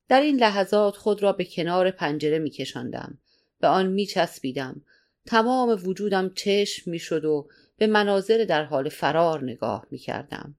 در 0.09 0.21
این 0.21 0.37
لحظات 0.37 0.97
خود 0.97 1.23
را 1.23 1.33
به 1.33 1.45
کنار 1.45 1.91
پنجره 1.91 2.39
می 2.39 2.51
کشندم. 2.51 3.19
به 3.61 3.69
آن 3.69 3.87
می 3.87 4.07
چسبیدم. 4.07 4.83
تمام 5.27 5.81
وجودم 5.85 6.33
چشم 6.35 6.91
می 6.91 6.99
شد 6.99 7.25
و 7.25 7.49
به 7.77 7.87
مناظر 7.87 8.45
در 8.45 8.65
حال 8.65 8.89
فرار 8.89 9.45
نگاه 9.45 9.87
می 9.91 9.99
کردم. 9.99 10.55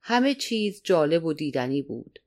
همه 0.00 0.34
چیز 0.34 0.80
جالب 0.84 1.24
و 1.24 1.32
دیدنی 1.32 1.82
بود. 1.82 2.18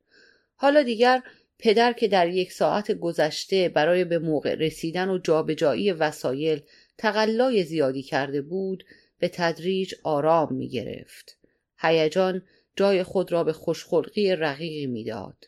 حالا 0.60 0.84
دیگر 0.84 1.24
پدر 1.60 1.93
که 1.93 2.08
در 2.08 2.30
یک 2.30 2.51
ساعت 2.51 2.91
گذشته 2.91 3.70
برای 3.70 4.05
به 4.05 4.20
موقع 4.20 4.55
رسیدن 4.55 5.10
و 5.10 5.18
جابجایی 5.18 5.91
وسایل 5.91 6.62
تقلای 6.97 7.64
زیادی 7.64 8.03
کرده 8.03 8.41
بود 8.41 8.84
به 9.20 9.28
تدریج 9.28 9.93
آرام 10.03 10.53
می 10.53 10.70
گرفت. 10.70 11.38
هیجان 11.78 12.41
جای 12.76 13.03
خود 13.03 13.32
را 13.32 13.43
به 13.43 13.53
خوشخلقی 13.53 14.36
رقیقی 14.36 14.88
می‌داد. 14.88 15.45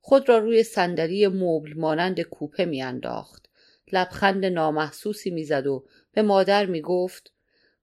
خود 0.00 0.28
را 0.28 0.38
روی 0.38 0.62
صندلی 0.62 1.28
مبل 1.28 1.72
مانند 1.74 2.20
کوپه 2.20 2.64
میانداخت. 2.64 3.48
لبخند 3.92 4.44
نامحسوسی 4.44 5.30
می‌زد 5.30 5.66
و 5.66 5.84
به 6.12 6.22
مادر 6.22 6.66
می‌گفت 6.66 7.32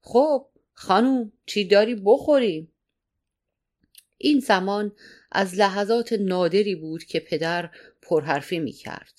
خب 0.01 0.47
خانوم 0.73 1.31
چی 1.45 1.65
داری 1.65 1.95
بخوریم 1.95 2.72
این 4.23 4.39
زمان 4.39 4.91
از 5.31 5.55
لحظات 5.55 6.13
نادری 6.13 6.75
بود 6.75 7.03
که 7.03 7.19
پدر 7.19 7.69
پرحرفی 8.01 8.59
می 8.59 8.71
کرد. 8.71 9.13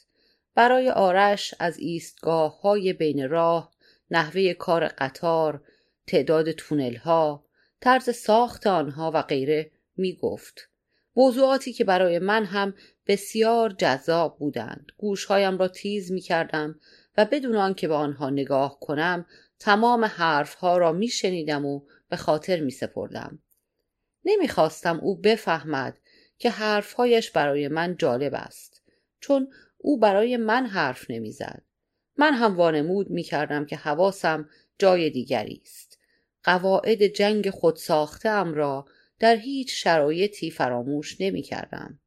برای 0.54 0.90
آرش 0.90 1.54
از 1.58 1.78
ایستگاه 1.78 2.60
های 2.60 2.92
بین 2.92 3.28
راه، 3.28 3.72
نحوه 4.10 4.52
کار 4.52 4.88
قطار، 4.88 5.62
تعداد 6.06 6.52
تونل 6.52 6.96
ها، 6.96 7.44
طرز 7.80 8.16
ساخت 8.16 8.66
آنها 8.66 9.10
و 9.14 9.22
غیره 9.22 9.70
می 9.96 10.16
گفت. 10.16 10.68
موضوعاتی 11.16 11.72
که 11.72 11.84
برای 11.84 12.18
من 12.18 12.44
هم 12.44 12.74
بسیار 13.06 13.74
جذاب 13.78 14.38
بودند. 14.38 14.92
گوشهایم 14.96 15.58
را 15.58 15.68
تیز 15.68 16.12
می 16.12 16.20
کردم 16.20 16.80
و 17.16 17.24
بدون 17.24 17.56
آنکه 17.56 17.88
به 17.88 17.94
آنها 17.94 18.30
نگاه 18.30 18.80
کنم 18.80 19.26
تمام 19.58 20.04
حرفها 20.04 20.78
را 20.78 20.92
می 20.92 21.08
شنیدم 21.08 21.66
و 21.66 21.80
به 22.08 22.16
خاطر 22.16 22.60
می 22.60 22.70
سپردم. 22.70 23.38
نمی‌خواستم 24.24 25.00
او 25.00 25.16
بفهمد 25.16 25.98
که 26.38 26.50
حرفهایش 26.50 27.30
برای 27.30 27.68
من 27.68 27.96
جالب 27.96 28.34
است 28.34 28.82
چون 29.20 29.52
او 29.78 29.98
برای 29.98 30.36
من 30.36 30.66
حرف 30.66 31.10
نمی‌زد. 31.10 31.62
من 32.16 32.34
هم 32.34 32.56
وانمود 32.56 33.10
می‌کردم 33.10 33.66
که 33.66 33.76
حواسم 33.76 34.48
جای 34.78 35.10
دیگری 35.10 35.60
است. 35.64 35.98
قواعد 36.42 37.06
جنگ 37.06 37.50
خود 37.50 37.76
ساخته 37.76 38.28
ام 38.28 38.54
را 38.54 38.86
در 39.18 39.36
هیچ 39.36 39.84
شرایطی 39.84 40.50
فراموش 40.50 41.20
نمی‌کردم. 41.20 41.98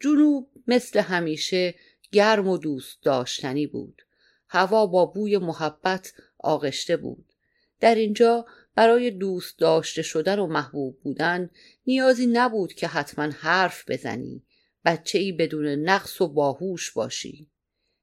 جنوب 0.00 0.50
مثل 0.66 1.00
همیشه 1.00 1.74
گرم 2.12 2.48
و 2.48 2.58
دوست 2.58 3.02
داشتنی 3.02 3.66
بود. 3.66 4.02
هوا 4.48 4.86
با 4.86 5.06
بوی 5.06 5.38
محبت 5.38 6.12
آغشته 6.38 6.96
بود. 6.96 7.32
در 7.80 7.94
اینجا 7.94 8.46
برای 8.76 9.10
دوست 9.10 9.58
داشته 9.58 10.02
شدن 10.02 10.38
و 10.38 10.46
محبوب 10.46 11.00
بودن 11.02 11.50
نیازی 11.86 12.26
نبود 12.26 12.72
که 12.72 12.86
حتما 12.86 13.24
حرف 13.24 13.90
بزنی. 13.90 14.42
بچه 14.84 15.18
ای 15.18 15.32
بدون 15.32 15.66
نقص 15.66 16.20
و 16.20 16.28
باهوش 16.28 16.92
باشی. 16.92 17.50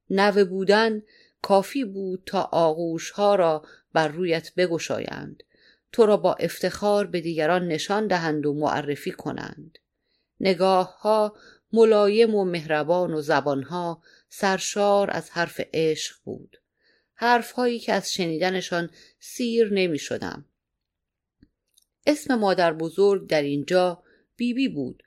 نوه 0.10 0.44
بودن 0.44 1.02
کافی 1.42 1.86
بود 1.86 2.24
تا 2.26 2.50
آغوش 2.52 3.12
ها 3.12 3.36
را 3.36 3.66
بر 3.94 4.08
رویت 4.08 4.56
بگشایند. 4.56 5.44
تو 5.92 6.06
را 6.06 6.18
با 6.18 6.34
افتخار 6.34 7.08
به 7.08 7.22
دیگران 7.22 7.68
نشان 7.68 8.08
دهند 8.08 8.46
و 8.46 8.54
معرفی 8.54 9.12
کنند. 9.12 9.80
نگاه 10.40 11.02
ها 11.02 11.36
ملایم 11.74 12.36
و 12.36 12.46
مهربان 12.46 13.14
و 13.14 13.22
زبانها 13.22 14.02
سرشار 14.30 15.12
از 15.12 15.30
حرف 15.30 15.62
عشق 15.74 16.16
بود. 16.24 16.58
حرفهایی 17.14 17.80
که 17.80 17.94
از 17.94 18.14
شنیدنشان 18.14 18.90
سیر 19.20 19.74
نمی 19.74 20.00
شدم. 20.00 20.46
اسم 22.06 22.36
مادر 22.36 22.74
بزرگ 22.74 23.28
در 23.28 23.42
اینجا 23.42 24.04
بیبی 24.36 24.68
بی 24.68 24.74
بود 24.74 25.04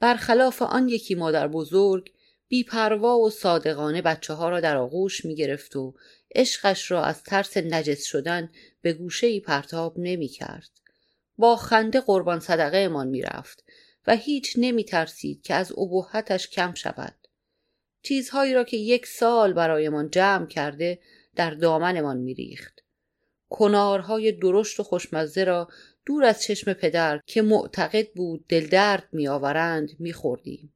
برخلاف 0.00 0.62
آن 0.62 0.88
یکی 0.88 1.14
مادر 1.14 1.48
بزرگ 1.48 2.12
بیپروا 2.48 3.18
و 3.18 3.30
صادقانه 3.30 4.02
بچه 4.02 4.34
ها 4.34 4.48
را 4.48 4.60
در 4.60 4.76
آغوش 4.76 5.24
می 5.24 5.34
گرفت 5.34 5.76
و 5.76 5.94
عشقش 6.34 6.90
را 6.90 7.04
از 7.04 7.22
ترس 7.22 7.56
نجس 7.56 8.04
شدن 8.04 8.50
به 8.82 8.92
گوشه 8.92 9.26
ای 9.26 9.40
پرتاب 9.40 9.94
نمی 9.98 10.28
کرد. 10.28 10.70
با 11.38 11.56
خنده 11.56 12.00
قربان 12.00 12.40
صدقه 12.40 12.78
امان 12.78 13.08
می 13.08 13.22
رفت 13.22 13.64
و 14.06 14.16
هیچ 14.16 14.54
نمی 14.58 14.84
ترسید 14.84 15.42
که 15.42 15.54
از 15.54 15.72
ابهتش 15.78 16.48
کم 16.48 16.74
شود. 16.74 17.14
چیزهایی 18.02 18.54
را 18.54 18.64
که 18.64 18.76
یک 18.76 19.06
سال 19.06 19.52
برایمان 19.52 20.10
جمع 20.10 20.46
کرده 20.46 20.98
در 21.36 21.50
دامنمان 21.50 22.16
میریخت 22.16 22.82
کنارهای 23.48 24.32
درشت 24.32 24.80
و 24.80 24.82
خوشمزه 24.82 25.44
را 25.44 25.68
دور 26.06 26.24
از 26.24 26.42
چشم 26.42 26.72
پدر 26.72 27.20
که 27.26 27.42
معتقد 27.42 28.12
بود 28.12 28.44
دلدرد 28.48 29.08
میآورند 29.12 29.90
میخوردیم. 29.98 30.74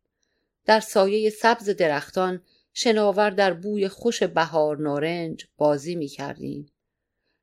در 0.65 0.81
سایه 0.81 1.31
سبز 1.31 1.71
درختان 1.71 2.43
شناور 2.73 3.31
در 3.31 3.53
بوی 3.53 3.89
خوش 3.89 4.23
بهار 4.23 4.79
نارنج 4.79 5.47
بازی 5.57 5.95
می‌کردیم. 5.95 6.73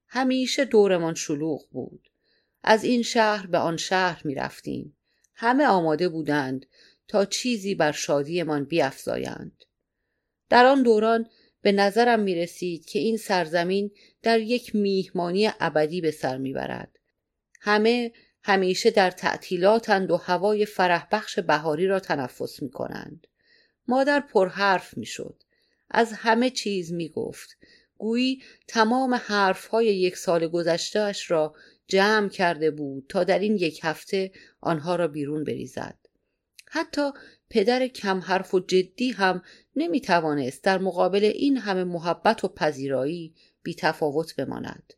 همیشه 0.08 0.66
دورمان 0.66 1.14
شلوغ 1.14 1.70
بود. 1.72 2.10
از 2.64 2.84
این 2.84 3.02
شهر 3.02 3.48
به 3.48 3.58
آن 3.58 3.78
شهر 3.78 4.22
می‌رفتیم. 4.26 4.98
همه 5.36 5.66
آماده 5.66 6.10
بودند 6.10 6.66
تا 7.08 7.26
چیزی 7.26 7.76
بر 7.76 7.92
شادیمان 7.92 8.66
بیافزایند 8.66 9.64
در 10.50 10.66
آن 10.66 10.84
دوران 10.84 11.30
به 11.62 11.72
نظرم 11.72 12.20
می 12.20 12.36
رسید 12.36 12.86
که 12.86 13.00
این 13.00 13.18
سرزمین 13.18 13.92
در 14.22 14.40
یک 14.40 14.76
میهمانی 14.76 15.50
ابدی 15.60 16.02
به 16.02 16.12
سر 16.12 16.38
می‌برد. 16.38 16.93
همه 17.66 18.12
همیشه 18.44 18.92
در 18.92 19.12
تعطیلاتند 19.12 20.12
و 20.12 20.18
هوای 20.18 20.66
فرح 20.66 21.08
بخش 21.12 21.40
بهاری 21.40 21.88
را 21.88 22.00
تنفس 22.00 22.62
می 22.62 22.70
کنند. 22.70 23.28
مادر 23.88 24.20
پرحرف 24.20 24.98
می 24.98 25.06
شد. 25.06 25.44
از 25.90 26.14
همه 26.14 26.50
چیز 26.50 26.94
می 26.94 27.10
گفت. 27.10 27.58
گویی 27.98 28.44
تمام 28.68 29.14
حرف 29.14 29.68
های 29.68 29.86
یک 29.86 30.18
سال 30.18 30.48
گذشتهش 30.48 31.32
را 31.32 31.56
جمع 31.88 32.30
کرده 32.30 32.72
بود 32.72 33.06
تا 33.10 33.24
در 33.24 33.40
این 33.40 33.56
یک 33.56 33.80
هفته 33.84 34.32
آنها 34.62 34.96
را 34.96 35.08
بیرون 35.08 35.44
بریزد. 35.44 35.98
حتی 36.66 37.12
پدر 37.50 37.88
کم 37.88 38.20
حرف 38.20 38.54
و 38.54 38.60
جدی 38.60 39.12
هم 39.12 39.44
نمی 39.76 40.02
توانست 40.02 40.64
در 40.64 40.78
مقابل 40.78 41.24
این 41.24 41.58
همه 41.58 41.84
محبت 41.84 42.44
و 42.44 42.48
پذیرایی 42.48 43.36
بی 43.64 43.76
تفاوت 43.76 44.36
بماند. 44.36 44.94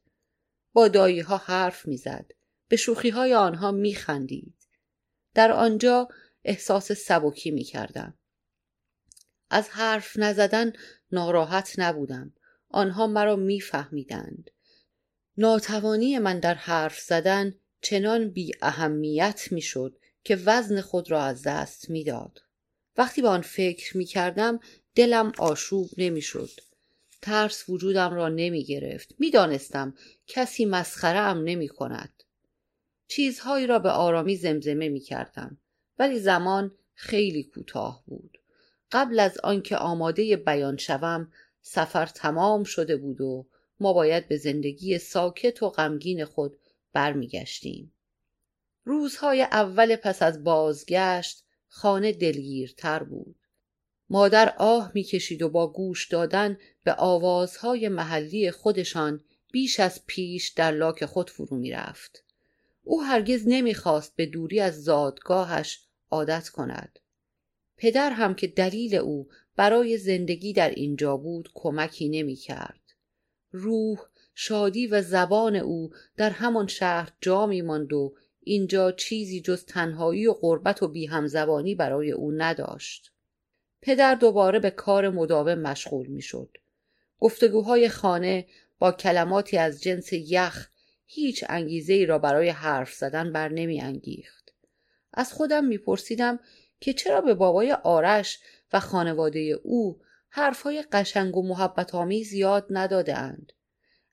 با 0.74 0.88
دایی 0.88 1.20
ها 1.20 1.38
حرف 1.38 1.88
می‌زد. 1.88 2.32
به 2.68 2.76
شوخی 2.76 3.10
های 3.10 3.34
آنها 3.34 3.72
می 3.72 3.96
خندید. 3.96 4.54
در 5.34 5.52
آنجا 5.52 6.08
احساس 6.44 6.92
سبکی 6.92 7.52
می 7.52 7.64
کردم. 7.64 8.14
از 9.50 9.70
حرف 9.70 10.20
نزدن 10.20 10.74
ناراحت 11.12 11.76
نبودم. 11.78 12.34
آنها 12.70 13.08
مرا 13.08 13.36
میفهمیدند. 13.36 14.52
ناتوانی 15.38 16.20
من 16.20 16.40
در 16.40 16.54
حرف 16.54 17.00
زدن 17.00 17.56
چنان 17.82 18.30
بی 18.30 18.52
اهمیت 18.62 19.48
می 19.52 19.62
شد 19.62 19.98
که 20.24 20.36
وزن 20.36 20.82
خود 20.82 21.12
را 21.12 21.24
از 21.24 21.44
دست 21.44 21.90
می‌داد. 21.90 22.42
وقتی 22.98 23.22
به 23.22 23.28
آن 23.28 23.42
فکر 23.42 23.98
می 23.98 24.06
کردم 24.06 24.60
دلم 24.96 25.32
آشوب 25.38 25.90
نمی 25.98 26.22
شد. 26.22 26.50
ترس 27.22 27.70
وجودم 27.70 28.14
را 28.14 28.30
نمی 28.30 28.64
گرفت. 28.64 29.16
می 29.20 29.32
دانستم 29.32 29.94
کسی 30.28 30.66
مسخره 30.66 31.20
ام 31.20 31.44
نمی 31.44 31.68
کند. 31.68 32.24
چیزهایی 33.08 33.68
را 33.68 33.80
به 33.80 33.90
آرامی 33.90 34.36
زمزمه 34.36 34.90
می 34.90 35.00
کردم. 35.00 35.58
ولی 36.00 36.20
زمان 36.20 36.72
خیلی 36.94 37.44
کوتاه 37.44 38.04
بود. 38.08 38.38
قبل 38.92 39.20
از 39.20 39.38
آنکه 39.38 39.78
آماده 39.78 40.36
بیان 40.36 40.78
شوم 40.78 41.32
سفر 41.62 42.06
تمام 42.06 42.64
شده 42.64 42.98
بود 42.98 43.22
و 43.22 43.48
ما 43.80 43.94
باید 43.94 44.28
به 44.28 44.38
زندگی 44.38 44.98
ساکت 44.98 45.64
و 45.64 45.70
غمگین 45.70 46.26
خود 46.26 46.58
برمیگشتیم. 46.94 47.94
روزهای 48.84 49.42
اول 49.42 49.96
پس 49.96 50.22
از 50.22 50.44
بازگشت 50.44 51.44
خانه 51.68 52.12
دلگیرتر 52.12 53.04
بود. 53.04 53.36
مادر 54.10 54.54
آه 54.58 54.92
می‌کشید 54.94 55.42
و 55.42 55.50
با 55.50 55.74
گوش 55.74 56.08
دادن 56.08 56.58
به 56.84 56.94
آوازهای 56.94 57.90
محلی 57.90 58.52
خودشان 58.52 59.24
بیش 59.52 59.80
از 59.80 60.06
پیش 60.06 60.50
در 60.50 60.72
لاک 60.72 61.06
خود 61.06 61.30
فرو 61.30 61.58
می‌رفت. 61.58 62.25
او 62.88 63.04
هرگز 63.04 63.44
نمی‌خواست 63.48 64.16
به 64.16 64.26
دوری 64.26 64.60
از 64.60 64.84
زادگاهش 64.84 65.80
عادت 66.12 66.50
کند. 66.50 67.00
پدر 67.78 68.12
هم 68.12 68.36
که 68.36 68.48
دلیل 68.48 68.96
او 68.96 69.28
برای 69.56 69.98
زندگی 69.98 70.54
در 70.54 70.70
اینجا 70.70 71.18
بود 71.18 71.50
کمکی 71.54 72.10
نمی‌کرد. 72.10 72.80
روح، 73.52 74.00
شادی 74.36 74.88
و 74.88 75.02
زبان 75.02 75.56
او 75.56 75.92
در 76.18 76.30
همان 76.30 76.68
شهر 76.68 77.12
جا 77.22 77.46
میماند 77.46 77.94
و 77.94 78.16
اینجا 78.40 78.92
چیزی 78.92 79.42
جز 79.42 79.66
تنهایی 79.66 80.28
و 80.28 80.34
غربت 80.34 80.84
و 80.84 80.88
بیهمزبانی 80.88 81.76
برای 81.76 82.12
او 82.12 82.32
نداشت. 82.32 83.12
پدر 83.82 84.16
دوباره 84.16 84.60
به 84.60 84.70
کار 84.70 85.10
مداوم 85.10 85.60
مشغول 85.60 86.08
می‌شد. 86.08 86.58
گفتگوهای 87.20 87.90
خانه 87.90 88.46
با 88.80 88.92
کلماتی 88.92 89.58
از 89.58 89.82
جنس 89.82 90.14
یخ 90.14 90.70
هیچ 91.06 91.46
انگیزه 91.50 91.94
ای 91.94 92.06
را 92.06 92.20
برای 92.20 92.50
حرف 92.50 92.94
زدن 92.94 93.32
بر 93.32 93.50
نمی 93.50 93.82
انگیخت. 93.82 94.54
از 95.14 95.34
خودم 95.34 95.66
میپرسیدم 95.66 96.40
که 96.80 96.94
چرا 96.94 97.22
به 97.22 97.34
بابای 97.34 97.72
آرش 97.72 98.40
و 98.74 98.80
خانواده 98.80 99.40
او 99.64 100.02
حرفهای 100.30 100.84
قشنگ 100.92 101.38
و 101.38 101.48
محبت 101.48 101.96
آمیز 101.96 102.34
یاد 102.34 102.68
نداده 102.70 103.18
اند. 103.18 103.54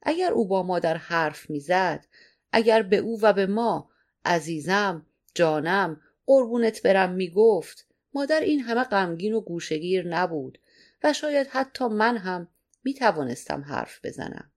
اگر 0.03 0.33
او 0.33 0.49
با 0.49 0.63
مادر 0.63 0.97
حرف 0.97 1.51
می‌زد 1.51 2.07
اگر 2.53 2.83
به 2.83 2.97
او 2.97 3.21
و 3.23 3.33
به 3.33 3.47
ما 3.47 3.91
عزیزم 4.25 5.07
جانم 5.35 6.01
قربونت 6.27 6.83
برم 6.83 7.13
می‌گفت 7.13 7.87
مادر 8.15 8.41
این 8.41 8.61
همه 8.61 8.85
غمگین 8.85 9.35
و 9.35 9.41
گوشگیر 9.41 10.09
نبود 10.09 10.59
و 11.05 11.13
شاید 11.13 11.47
حتی 11.51 11.85
من 11.85 12.17
هم 12.17 12.49
می 12.85 12.95
توانستم 12.95 13.63
حرف 13.63 14.01
بزنم 14.05 14.51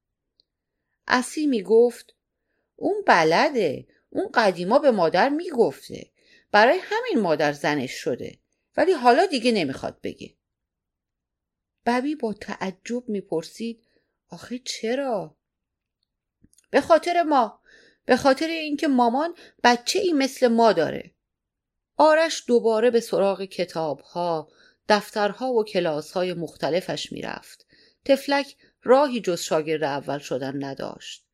اسی 1.07 1.47
می 1.47 1.63
گفت 1.63 2.14
اون 2.75 3.03
بلده. 3.07 3.87
اون 4.09 4.29
قدیما 4.33 4.79
به 4.79 4.91
مادر 4.91 5.29
می‌گفته. 5.29 6.11
برای 6.51 6.79
همین 6.81 7.23
مادر 7.23 7.51
زنش 7.51 7.91
شده. 7.91 8.39
ولی 8.77 8.91
حالا 8.91 9.25
دیگه 9.25 9.51
نمی‌خواد 9.51 9.99
بگه. 10.03 10.35
ببی 11.85 12.15
با 12.15 12.33
تعجب 12.33 13.09
می‌پرسید 13.09 13.87
آخه 14.29 14.59
چرا؟ 14.59 15.37
به 16.69 16.81
خاطر 16.81 17.23
ما. 17.23 17.61
به 18.05 18.17
خاطر 18.17 18.47
اینکه 18.47 18.87
مامان 18.87 19.35
بچه 19.63 19.99
ای 19.99 20.13
مثل 20.13 20.47
ما 20.47 20.73
داره. 20.73 21.11
آرش 21.97 22.43
دوباره 22.47 22.91
به 22.91 22.99
سراغ 22.99 23.43
کتابها 23.43 24.51
دفترها 24.89 25.53
و 25.53 25.63
کلاسهای 25.63 26.33
مختلفش 26.33 27.11
می‌رفت. 27.11 27.65
تفلک 28.05 28.55
راهی 28.83 29.21
جز 29.21 29.41
شاگرد 29.41 29.83
اول 29.83 30.17
شدن 30.17 30.63
نداشت. 30.63 31.25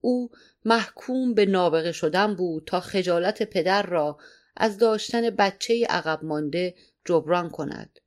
او 0.00 0.30
محکوم 0.64 1.34
به 1.34 1.46
نابغه 1.46 1.92
شدن 1.92 2.34
بود 2.34 2.64
تا 2.66 2.80
خجالت 2.80 3.42
پدر 3.42 3.82
را 3.82 4.18
از 4.56 4.78
داشتن 4.78 5.30
بچه 5.30 5.86
عقب 5.86 6.24
مانده 6.24 6.74
جبران 7.04 7.50
کند 7.50 8.00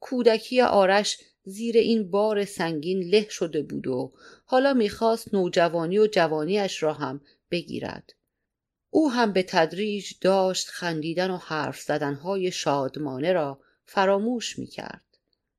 کودکی 0.00 0.60
آرش 0.60 1.18
زیر 1.44 1.76
این 1.76 2.10
بار 2.10 2.44
سنگین 2.44 3.02
له 3.02 3.28
شده 3.28 3.62
بود 3.62 3.86
و 3.86 4.12
حالا 4.44 4.74
می‌خواست 4.74 5.34
نوجوانی 5.34 5.98
و 5.98 6.06
جوانیش 6.06 6.82
را 6.82 6.92
هم 6.92 7.20
بگیرد 7.50 8.12
او 8.90 9.10
هم 9.10 9.32
به 9.32 9.42
تدریج 9.42 10.12
داشت 10.20 10.68
خندیدن 10.68 11.30
و 11.30 11.36
حرف 11.36 11.80
زدنهای 11.80 12.50
شادمانه 12.50 13.32
را 13.32 13.60
فراموش 13.84 14.58
می 14.58 14.66
کرد. 14.66 15.04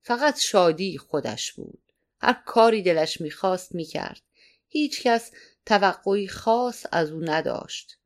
فقط 0.01 0.39
شادی 0.39 0.97
خودش 0.97 1.53
بود. 1.53 1.81
هر 2.21 2.43
کاری 2.45 2.81
دلش 2.81 3.21
می‌خواست 3.21 3.75
می‌کرد. 3.75 4.21
هیچ 4.69 5.03
کس 5.03 5.31
توقعی 5.65 6.27
خاص 6.27 6.85
از 6.91 7.11
او 7.11 7.21
نداشت. 7.21 7.97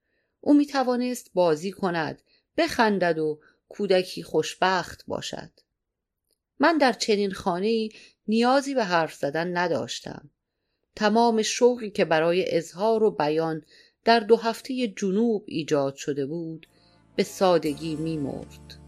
او 0.42 0.54
می 0.54 0.66
توانست 0.66 1.32
بازی 1.34 1.72
کند، 1.72 2.22
بخندد 2.58 3.20
و 3.20 3.40
کودکی 3.70 4.24
خوشبخت 4.24 5.04
باشد. 5.08 5.52
من 6.60 6.78
در 6.78 6.94
چنین 6.94 7.32
خانه 7.32 7.90
نیازی 8.28 8.76
به 8.76 8.84
حرف 8.84 9.14
زدن 9.14 9.58
نداشتم. 9.58 10.30
تمام 10.96 11.42
شوقی 11.42 11.90
که 11.90 12.06
برای 12.06 12.56
اظهار 12.56 13.04
و 13.04 13.12
بیان 13.12 13.66
در 14.06 14.20
دو 14.20 14.36
هفته 14.36 14.88
جنوب 14.88 15.44
ایجاد 15.48 15.96
شده 15.96 16.26
بود 16.26 16.68
به 17.16 17.24
سادگی 17.24 17.96
میمرد. 17.96 18.83